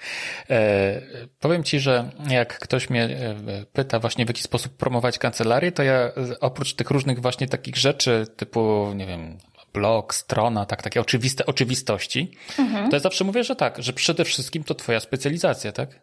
[0.50, 1.02] E,
[1.40, 3.36] powiem Ci, że jak ktoś mnie e,
[3.74, 6.12] pyta właśnie w jaki sposób promować kancelarię, to ja
[6.42, 9.38] oprócz tych różnych właśnie takich rzeczy typu, nie wiem,
[9.76, 12.90] blog, strona, tak, takie oczywiste oczywistości, mhm.
[12.90, 15.90] to ja zawsze mówię, że tak, że przede wszystkim to twoja specjalizacja, tak?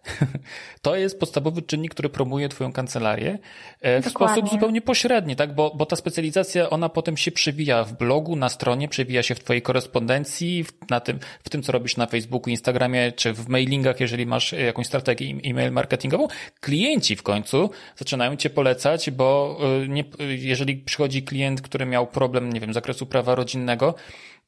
[0.82, 3.38] To jest podstawowy czynnik, który promuje twoją kancelarię
[3.80, 4.36] e, w Dokładnie.
[4.36, 5.54] sposób zupełnie pośredni, tak?
[5.54, 9.40] Bo, bo ta specjalizacja, ona potem się przewija w blogu, na stronie, przewija się w
[9.44, 14.00] twojej korespondencji, w, na tym, w tym, co robisz na Facebooku, Instagramie, czy w mailingach,
[14.00, 16.28] jeżeli masz jakąś strategię e-mail marketingową.
[16.60, 22.52] Klienci w końcu zaczynają cię polecać, bo e, nie, jeżeli przychodzi klient, który miał problem,
[22.52, 23.94] nie wiem, z zakresu prawa rodzinnego,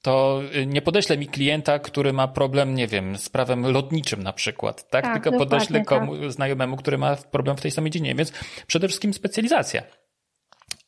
[0.03, 4.33] to y, nie podeślę mi klienta, który ma problem, nie wiem, z prawem lotniczym na
[4.33, 5.05] przykład, tak?
[5.05, 6.33] tak Tylko podeślę komu, tak.
[6.33, 8.33] znajomemu, który ma problem w tej samej dziedzinie, więc
[8.67, 9.83] przede wszystkim specjalizacja.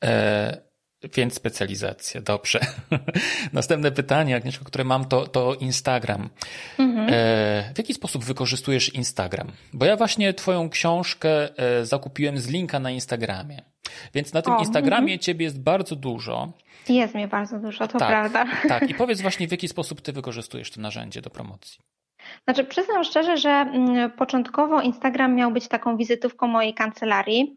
[0.04, 0.66] E,
[1.14, 2.60] więc specjalizacja, dobrze.
[3.52, 6.30] Następne pytanie, Agnieszko, które mam, to, to Instagram.
[6.78, 7.08] Mhm.
[7.08, 9.52] E, w jaki sposób wykorzystujesz Instagram?
[9.72, 13.62] Bo ja właśnie twoją książkę e, zakupiłem z linka na Instagramie.
[14.14, 15.18] Więc na tym o, Instagramie mm.
[15.18, 16.52] ciebie jest bardzo dużo.
[16.88, 18.44] Jest mnie bardzo dużo, to tak, prawda.
[18.68, 21.78] Tak, i powiedz właśnie, w jaki sposób ty wykorzystujesz to narzędzie do promocji.
[22.44, 27.56] Znaczy, przyznam szczerze, że mm, początkowo Instagram miał być taką wizytówką mojej kancelarii.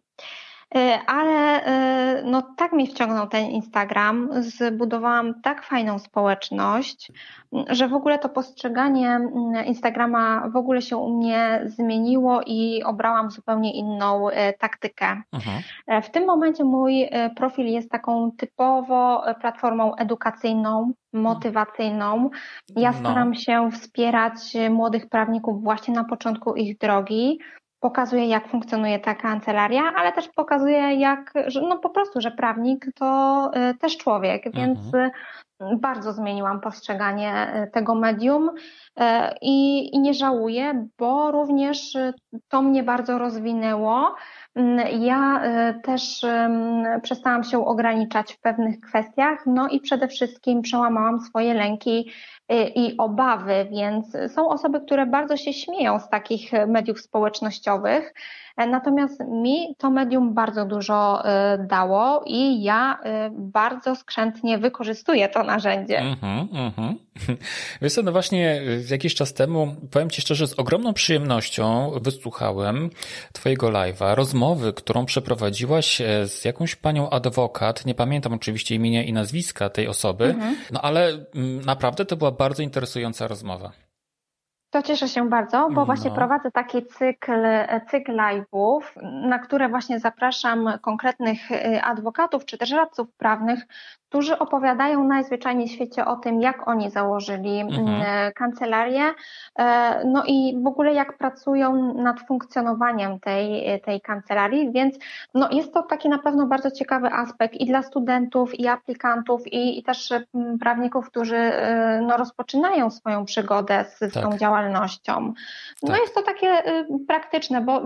[0.76, 7.12] E, ale e, no tak mi wciągnął ten Instagram, zbudowałam tak fajną społeczność,
[7.70, 9.20] że w ogóle to postrzeganie
[9.66, 15.22] Instagrama w ogóle się u mnie zmieniło i obrałam zupełnie inną e, taktykę.
[15.34, 15.62] Mhm.
[16.04, 22.30] W tym momencie mój profil jest taką typowo platformą edukacyjną, motywacyjną.
[22.76, 22.98] Ja no.
[22.98, 23.36] staram no.
[23.36, 27.40] się wspierać młodych prawników właśnie na początku ich drogi
[27.80, 32.86] pokazuje, jak funkcjonuje ta kancelaria, ale też pokazuje, jak, że no po prostu, że prawnik
[32.96, 35.12] to y, też człowiek, więc mhm.
[35.78, 39.04] Bardzo zmieniłam postrzeganie y, tego medium y,
[39.42, 41.98] i, i nie żałuję, bo również
[42.48, 44.16] to mnie bardzo rozwinęło.
[44.56, 45.42] Mm, ja
[45.84, 46.26] też
[47.02, 52.12] przestałam się ograniczać w pewnych kwestiach, no i przede wszystkim przełamałam swoje lęki
[52.76, 58.14] i obawy, więc są osoby, które bardzo się śmieją z takich mediów społecznościowych,
[58.49, 65.30] E, natomiast mi to medium bardzo dużo e, dało i ja e, bardzo skrzętnie wykorzystuję
[65.30, 66.00] to narzędzie.
[66.00, 66.96] Mhm, mhm.
[67.82, 72.90] Wiesz co, no właśnie jakiś czas temu, powiem Ci szczerze, z ogromną przyjemnością wysłuchałem
[73.34, 79.70] Twojego live'a, rozmowy, którą przeprowadziłaś z jakąś panią adwokat, nie pamiętam oczywiście imienia i nazwiska
[79.70, 80.56] tej osoby, mhm.
[80.72, 83.72] no ale mm, naprawdę to była bardzo interesująca rozmowa.
[84.70, 86.16] To cieszę się bardzo, bo właśnie no.
[86.16, 87.44] prowadzę taki cykl,
[87.92, 93.60] cykl live'ów, na które właśnie zapraszam konkretnych y, adwokatów czy też radców prawnych,
[94.10, 98.34] którzy opowiadają najzwyczajniej w świecie o tym, jak oni założyli mhm.
[98.34, 99.04] kancelarię,
[99.60, 104.96] e, no i w ogóle jak pracują nad funkcjonowaniem tej, tej kancelarii, więc
[105.34, 109.80] no jest to taki na pewno bardzo ciekawy aspekt i dla studentów, i aplikantów, i,
[109.80, 110.14] i też
[110.60, 114.24] prawników, którzy e, no, rozpoczynają swoją przygodę z, z tak.
[114.24, 114.59] tą działalnością.
[115.84, 116.02] No tak.
[116.02, 117.82] jest to takie y, praktyczne, bo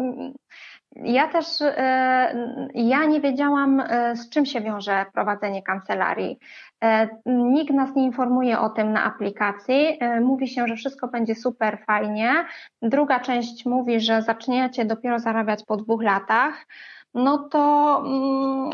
[0.95, 6.39] ja też, e, ja nie wiedziałam, e, z czym się wiąże prowadzenie kancelarii.
[6.83, 9.99] E, nikt nas nie informuje o tym na aplikacji.
[10.21, 12.45] Mówi się, że wszystko będzie super fajnie.
[12.81, 16.65] Druga część mówi, że zaczniecie dopiero zarabiać po dwóch latach.
[17.13, 18.69] No to mm,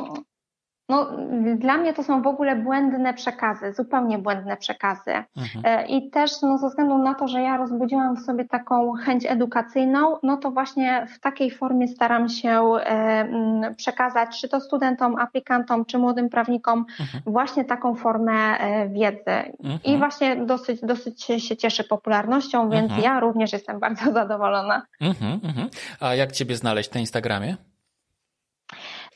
[0.90, 1.08] no,
[1.56, 5.12] dla mnie to są w ogóle błędne przekazy, zupełnie błędne przekazy.
[5.38, 5.66] Mhm.
[5.66, 9.26] E, I też no, ze względu na to, że ja rozbudziłam w sobie taką chęć
[9.26, 15.86] edukacyjną, no to właśnie w takiej formie staram się e, przekazać, czy to studentom, aplikantom,
[15.86, 17.24] czy młodym prawnikom, mhm.
[17.26, 19.54] właśnie taką formę e, wiedzy.
[19.64, 19.80] Mhm.
[19.84, 23.04] I właśnie dosyć, dosyć się cieszy popularnością, więc mhm.
[23.04, 24.82] ja również jestem bardzo zadowolona.
[25.02, 25.70] Mhm, mhm.
[26.00, 27.69] A jak Ciebie znaleźć na Instagramie?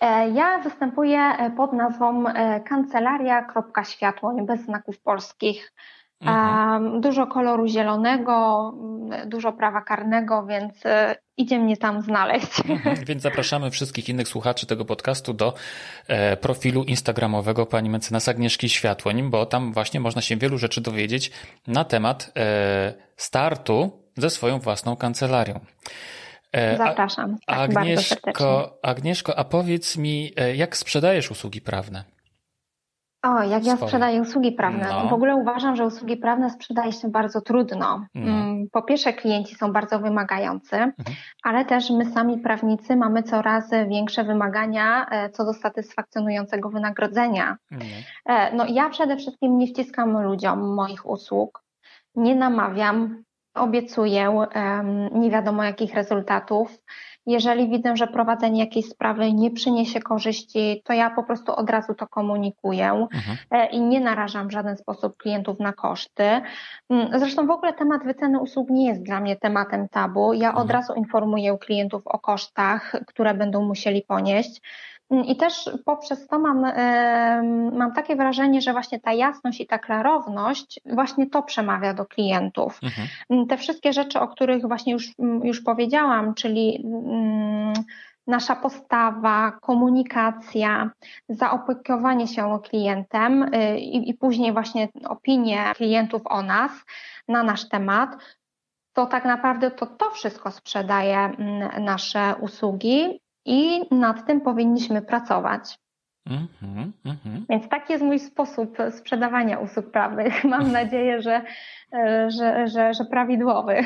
[0.01, 5.73] E, ja występuję e, pod nazwą e, kancelaria.światłoń bez znaków polskich.
[6.21, 7.01] Mhm.
[7.01, 8.73] Dużo koloru zielonego,
[9.25, 10.83] dużo prawa karnego, więc
[11.37, 12.59] idzie mnie tam znaleźć.
[12.69, 12.95] Mhm.
[13.05, 15.53] Więc zapraszamy wszystkich innych słuchaczy tego podcastu do
[16.41, 21.31] profilu instagramowego pani mecenasa Agnieszki Światłoń, bo tam właśnie można się wielu rzeczy dowiedzieć
[21.67, 22.33] na temat
[23.17, 25.59] startu ze swoją własną kancelarią.
[26.54, 27.38] E, Zapraszam.
[27.45, 32.04] Tak, Agnieszko, Agnieszko, a powiedz mi, e, jak sprzedajesz usługi prawne?
[33.24, 34.88] O, jak ja sprzedaję usługi prawne.
[34.89, 35.10] No.
[35.10, 38.06] W ogóle uważam, że usługi prawne sprzedaje się bardzo trudno.
[38.16, 38.32] No.
[38.72, 41.16] Po pierwsze, klienci są bardzo wymagający, mhm.
[41.43, 47.58] ale też my sami prawnicy mamy coraz większe wymagania e, co do satysfakcjonującego wynagrodzenia.
[47.72, 47.91] Mhm.
[48.58, 51.64] No, ja przede wszystkim nie wciskam ludziom moich usług,
[52.16, 53.24] nie namawiam,
[53.54, 54.45] obiecuję
[55.12, 56.80] nie wiadomo jakich rezultatów.
[57.26, 61.93] Jeżeli widzę, że prowadzenie jakiejś sprawy nie przyniesie korzyści, to ja po prostu od razu
[61.93, 63.38] to komunikuję mhm.
[63.51, 66.24] E, i nie narażam w żaden sposób klientów na koszty.
[66.89, 70.34] Mm, zresztą w ogóle temat wyceny usług nie jest dla mnie tematem tabu.
[70.34, 70.70] Ja od mhm.
[70.70, 74.62] razu informuję klientów o kosztach, które będą musieli ponieść.
[75.14, 76.61] Mm, I też poprzez to mam,
[77.78, 82.79] mam takie wrażenie, że właśnie ta jasność i ta klarowność, właśnie to przemawia do klientów.
[82.83, 83.08] Mhm.
[83.29, 86.86] Mm, te wszystkie rzeczy, o których właśnie już, mm, już powiedziałam, czyli
[88.28, 90.89] nasza postawa, komunikacja,
[91.29, 96.71] zaopiekowanie się klientem y, i, i później właśnie opinie klientów o nas,
[97.28, 98.09] na nasz temat,
[98.93, 101.32] to tak naprawdę to, to wszystko sprzedaje
[101.79, 105.78] nasze usługi i nad tym powinniśmy pracować.
[106.29, 107.41] Mm -hmm, mm -hmm.
[107.49, 110.43] Więc taki jest mój sposób sprzedawania usług prawnych.
[110.53, 111.41] Mam nadzieję, że,
[111.93, 113.75] e, że, że, że prawidłowy.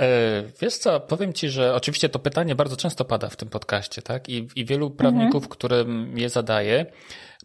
[0.00, 4.02] E, wiesz co, powiem Ci, że oczywiście to pytanie bardzo często pada w tym podcaście,
[4.02, 4.28] tak?
[4.28, 5.52] I, i wielu prawników, mm -hmm.
[5.52, 6.86] którym je zadaję,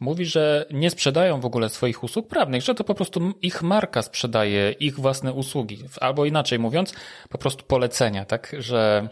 [0.02, 4.02] mówi, że nie sprzedają w ogóle swoich usług prawnych, że to po prostu ich marka
[4.02, 5.78] sprzedaje ich własne usługi.
[6.02, 6.94] Albo inaczej mówiąc,
[7.30, 8.56] po prostu polecenia, tak?
[8.60, 9.10] Że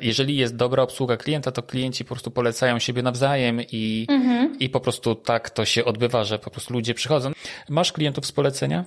[0.00, 4.58] jeżeli jest dobra obsługa klienta, to klienci po prostu polecają siebie nawzajem i, mhm.
[4.58, 7.32] i po prostu tak to się odbywa, że po prostu ludzie przychodzą.
[7.68, 8.84] Masz klientów z polecenia?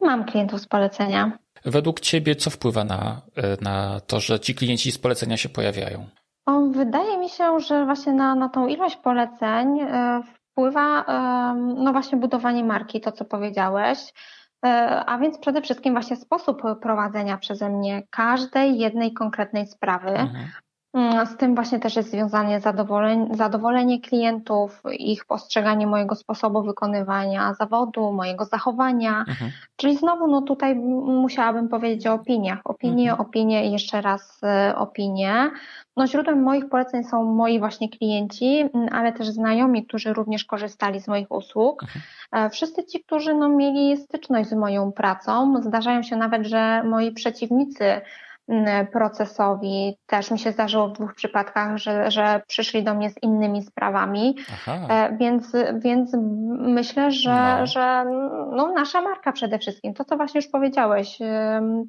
[0.00, 1.38] Mam klientów z polecenia.
[1.64, 6.06] Według Ciebie co wpływa na, e, na to, że ci klienci z polecenia się pojawiają?
[6.46, 10.22] O, wydaje mi się, że właśnie na, na tą ilość poleceń e,
[10.52, 11.04] wpływa
[11.76, 14.43] no właśnie budowanie marki, to co powiedziałeś E,
[15.06, 20.08] a więc przede wszystkim właśnie sposób prowadzenia przeze mnie każdej jednej konkretnej sprawy.
[20.08, 20.46] Mhm.
[20.94, 27.54] Mm, z tym właśnie też jest związane zadowolenie, zadowolenie klientów, ich postrzeganie mojego sposobu wykonywania
[27.54, 29.18] zawodu, mojego zachowania.
[29.18, 29.50] Mhm.
[29.76, 32.58] Czyli znowu, no tutaj musiałabym powiedzieć o opiniach.
[32.64, 33.28] Opinie, mhm.
[33.28, 35.50] opinie i jeszcze raz e, opinie.
[35.96, 41.08] No źródłem moich poleceń są moi właśnie klienci, ale też znajomi, którzy również korzystali z
[41.08, 41.82] moich usług.
[41.82, 42.02] Mhm.
[42.32, 47.12] E, wszyscy ci, którzy no, mieli styczność z moją pracą, zdarzają się nawet, że moi
[47.12, 48.00] przeciwnicy
[48.92, 49.96] procesowi.
[50.06, 54.36] Też mi się zdarzyło w dwóch przypadkach, że, że przyszli do mnie z innymi sprawami,
[54.52, 54.78] Aha.
[54.88, 56.10] E, więc, więc
[56.58, 57.66] myślę, że, no.
[57.66, 58.04] że
[58.52, 61.18] no, nasza marka przede wszystkim, to co właśnie już powiedziałeś,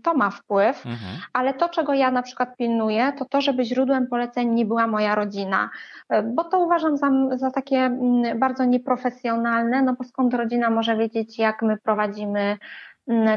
[0.03, 1.11] to ma wpływ, mhm.
[1.33, 5.15] ale to, czego ja na przykład pilnuję, to to, żeby źródłem poleceń nie była moja
[5.15, 5.69] rodzina,
[6.09, 7.97] e, bo to uważam za, za takie
[8.35, 12.57] bardzo nieprofesjonalne, no bo skąd rodzina może wiedzieć, jak my prowadzimy Mm,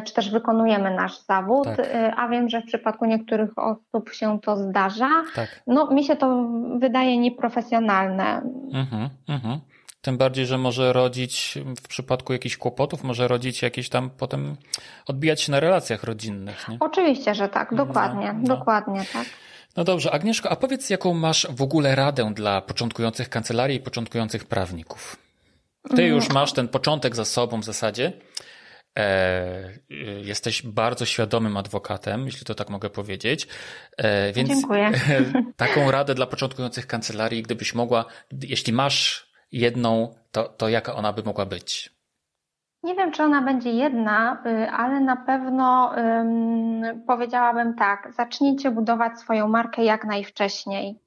[0.04, 1.78] czy też wykonujemy nasz zawód, tak.
[1.78, 5.10] Y, a wiem, że w przypadku niektórych osób się to zdarza.
[5.34, 5.62] Tak.
[5.66, 8.42] No, mi się to wydaje nieprofesjonalne.
[8.72, 9.60] Mhm, mhm.
[10.00, 14.56] Tym bardziej, że może rodzić w przypadku jakichś kłopotów, może rodzić jakieś tam potem
[15.06, 16.68] odbijać się na relacjach rodzinnych.
[16.68, 16.76] Nie?
[16.80, 18.56] Oczywiście, że tak, dokładnie, no, no.
[18.56, 19.26] dokładnie tak.
[19.76, 24.44] No dobrze, Agnieszko, a powiedz, jaką masz w ogóle radę dla początkujących kancelarii i początkujących
[24.44, 25.16] prawników?
[25.96, 26.34] Ty już mhm.
[26.34, 28.12] masz ten początek za sobą w zasadzie.
[28.98, 29.72] E,
[30.22, 33.48] jesteś bardzo świadomym adwokatem, jeśli to tak mogę powiedzieć.
[33.96, 34.90] E, więc Dziękuję.
[35.56, 38.04] taką radę dla początkujących kancelarii, gdybyś mogła,
[38.42, 41.98] jeśli masz jedną, to, to jaka ona by mogła być?
[42.82, 49.20] Nie wiem, czy ona będzie jedna, y, ale na pewno um, powiedziałabym tak: zacznijcie budować
[49.20, 51.00] swoją markę jak najwcześniej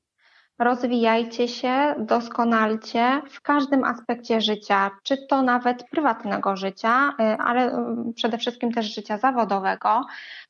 [0.63, 8.13] rozwijajcie się, doskonalcie w każdym aspekcie życia, czy to nawet prywatnego życia, y, ale y,
[8.15, 10.05] przede wszystkim też życia zawodowego,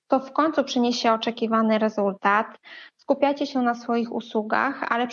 [0.07, 2.47] to w końcu przyniesie oczekiwany rezultat.
[2.97, 5.07] Skupiajcie się na swoich usługach, ale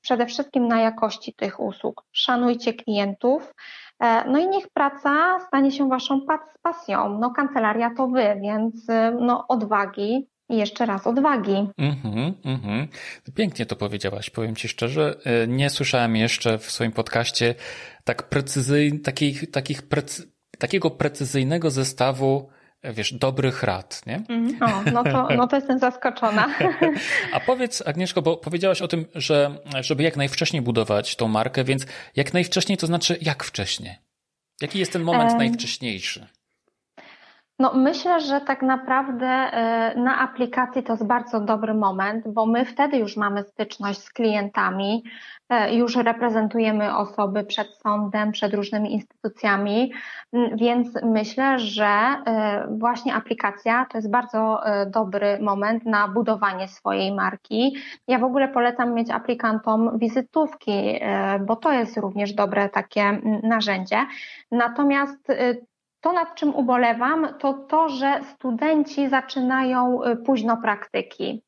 [0.00, 2.04] przede wszystkim na jakości tych usług.
[2.12, 3.54] Szanujcie klientów.
[4.00, 6.20] E, no i niech praca stanie się waszą
[6.62, 7.18] pasją.
[7.18, 11.52] No kancelaria to wy, więc y, no odwagi, i jeszcze raz odwagi.
[11.52, 12.86] Mm-hmm, mm-hmm.
[13.34, 15.16] Pięknie to powiedziałaś, powiem Ci szczerze.
[15.24, 17.54] E, nie słyszałem jeszcze w swoim podcaście
[18.04, 22.48] tak precyzyj, takich, takich precy, takiego precyzyjnego zestawu
[22.82, 24.22] e, wiesz, dobrych rad, nie?
[24.28, 26.54] Mm, o, no to, no to jestem zaskoczona.
[27.34, 31.86] A powiedz, Agnieszko, bo powiedziałaś o tym, że żeby jak najwcześniej budować tą markę, więc
[32.16, 33.96] jak najwcześniej to znaczy jak wcześniej?
[34.60, 36.26] Jaki jest ten moment najwcześniejszy?
[37.58, 42.64] No, myślę, że tak naprawdę e, na aplikacji to jest bardzo dobry moment, bo my
[42.64, 45.04] wtedy już mamy styczność z klientami,
[45.48, 49.92] e, już reprezentujemy osoby przed sądem, przed różnymi instytucjami,
[50.56, 57.76] więc myślę, że e, właśnie aplikacja to jest bardzo dobry moment na budowanie swojej marki.
[58.08, 61.00] Ja w ogóle polecam mieć aplikantom wizytówki,
[61.46, 64.06] bo to jest również dobre takie narzędzie.
[64.50, 65.28] Natomiast
[66.04, 71.42] To, nad czym ubolewam, to to, że studenci zaczynają późno praktyki.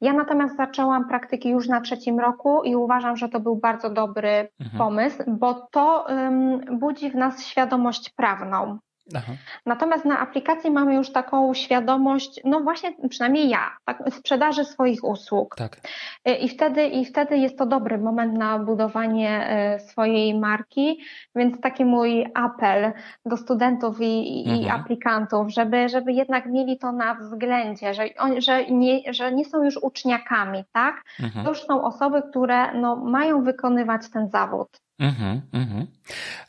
[0.00, 4.48] Ja natomiast zaczęłam praktyki już na trzecim roku i uważam, że to był bardzo dobry
[4.60, 4.78] mhm.
[4.78, 8.78] pomysł, bo to um, budzi w nas świadomość prawną.
[9.14, 9.32] Aha.
[9.66, 15.56] Natomiast na aplikacji mamy już taką świadomość, no właśnie przynajmniej ja, tak, sprzedaży swoich usług.
[15.56, 15.80] Tak.
[16.28, 21.00] Y, I, wtedy, I wtedy jest to dobry moment na budowanie y, swojej marki,
[21.34, 22.92] więc taki mój apel
[23.26, 24.62] do studentów i, mhm.
[24.62, 28.04] i aplikantów, żeby, żeby jednak mieli to na względzie, że,
[28.38, 31.04] że, nie, że nie są już uczniakami, tak?
[31.20, 31.44] Mhm.
[31.44, 34.81] To już są osoby, które no, mają wykonywać ten zawód.
[34.98, 35.86] Mhm, mhm.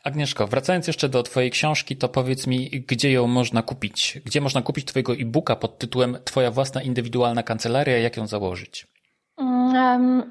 [0.04, 4.20] Agnieszko, wracając jeszcze do Twojej książki, to powiedz mi, gdzie ją można kupić?
[4.24, 8.93] Gdzie można kupić Twojego e-booka pod tytułem Twoja własna indywidualna kancelaria, jak ją założyć?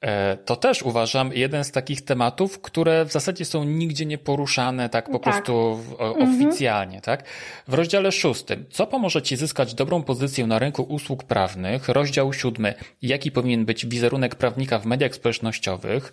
[0.00, 4.88] E, to też uważam jeden z takich tematów, które w zasadzie są nigdzie nie poruszane
[4.88, 5.22] tak po tak.
[5.22, 6.36] prostu mhm.
[6.36, 7.24] oficjalnie, tak?
[7.68, 11.88] W rozdziale szóstym, co pomoże Ci zyskać dobrą pozycję na rynku usług prawnych?
[11.88, 16.12] Rozdział siódmy, jaki powinien być wizerunek prawnika w mediach społecznościowych?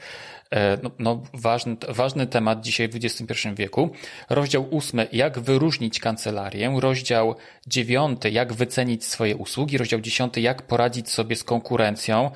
[0.52, 3.90] E, no, no, ważny, ważny temat dzisiaj w XXI wieku.
[4.30, 6.74] Rozdział ósmy, jak wyróżnić kancelarię.
[6.80, 7.36] Rozdział
[7.68, 9.78] dziewiąty, jak wycenić swoje usługi.
[9.78, 12.32] Rozdział dziesiąty, jak poradzić sobie z konkurencją.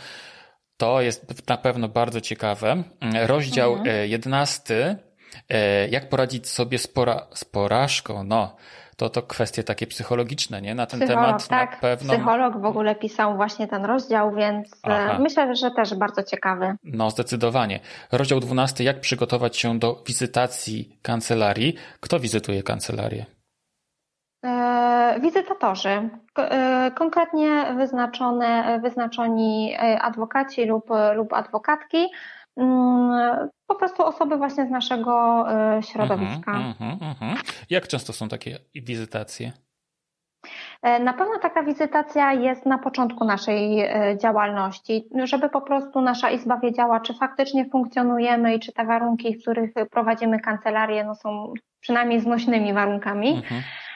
[0.77, 2.83] To jest na pewno bardzo ciekawe.
[3.25, 3.95] Rozdział mhm.
[3.95, 4.95] E, jedenasty,
[5.49, 8.23] e, jak poradzić sobie z, pora, z porażką.
[8.23, 8.55] No,
[8.97, 10.75] to to kwestie takie psychologiczne, nie?
[10.75, 12.13] Na ten Psycholog, temat tak, na pewno.
[12.13, 15.19] Psycholog w ogóle pisał właśnie ten rozdział, więc e, Aha.
[15.19, 16.75] myślę, że też bardzo ciekawy.
[16.83, 17.79] No, zdecydowanie.
[18.11, 18.83] Rozdział 12.
[18.83, 21.75] Jak przygotować się do wizytacji kancelarii?
[21.99, 23.36] Kto wizytuje kancelarię?
[24.45, 32.07] E, wizytatorzy, e, konkretnie wyznaczone, wyznaczoni adwokaci lub, lub adwokatki,
[32.57, 36.51] mm, po prostu osoby właśnie z naszego e, środowiska.
[36.51, 37.65] Mm -hmm, mm -hmm.
[37.69, 39.51] Jak często są takie wizytacje?
[40.83, 43.89] Na pewno taka wizytacja jest na początku naszej
[44.21, 49.41] działalności, żeby po prostu nasza izba wiedziała, czy faktycznie funkcjonujemy i czy te warunki, w
[49.41, 53.29] których prowadzimy kancelarię, no są przynajmniej znośnymi warunkami.
[53.29, 53.61] Mhm.
[53.61, 53.86] E,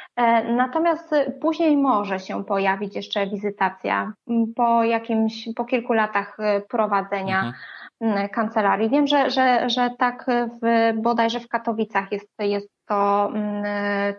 [0.43, 4.13] natomiast później może się pojawić jeszcze wizytacja
[4.55, 7.53] po jakimś, po kilku latach e, prowadzenia
[8.01, 8.29] mhm.
[8.29, 8.89] kancelarii.
[8.89, 13.31] Wiem, że, że, że tak w, bodajże w Katowicach jest, jest to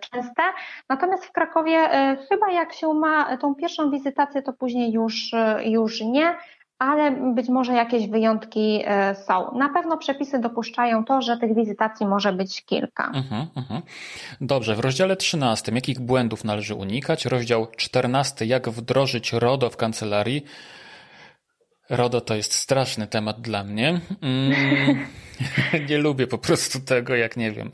[0.00, 0.42] częste.
[0.88, 5.30] Natomiast w Krakowie e, chyba jak się ma tą pierwszą wizytację, to później już,
[5.64, 6.34] już nie
[6.82, 9.58] ale być może jakieś wyjątki e, są.
[9.58, 13.12] Na pewno przepisy dopuszczają to, że tych wizytacji może być kilka.
[13.14, 13.82] Uh-huh, uh-huh.
[14.40, 17.26] Dobrze, w rozdziale 13 jakich błędów należy unikać?
[17.26, 20.44] Rozdział 14 jak wdrożyć RODO w kancelarii?
[21.90, 24.00] RODO to jest straszny temat dla mnie.
[24.22, 25.06] Mm,
[25.88, 27.70] nie lubię po prostu tego, jak nie wiem.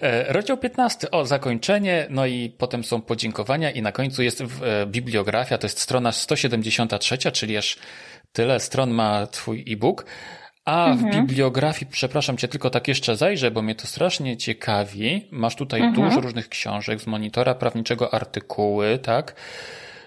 [0.00, 4.46] E, rozdział 15 o zakończenie, no i potem są podziękowania i na końcu jest e,
[4.86, 7.78] bibliografia, to jest strona 173, czyli aż
[8.32, 10.04] Tyle stron ma twój e-book.
[10.64, 11.10] A mhm.
[11.10, 15.28] w bibliografii, przepraszam cię, tylko tak jeszcze zajrzę, bo mnie to strasznie ciekawi.
[15.30, 16.08] Masz tutaj mhm.
[16.08, 19.34] dużo różnych książek z monitora prawniczego, artykuły, tak?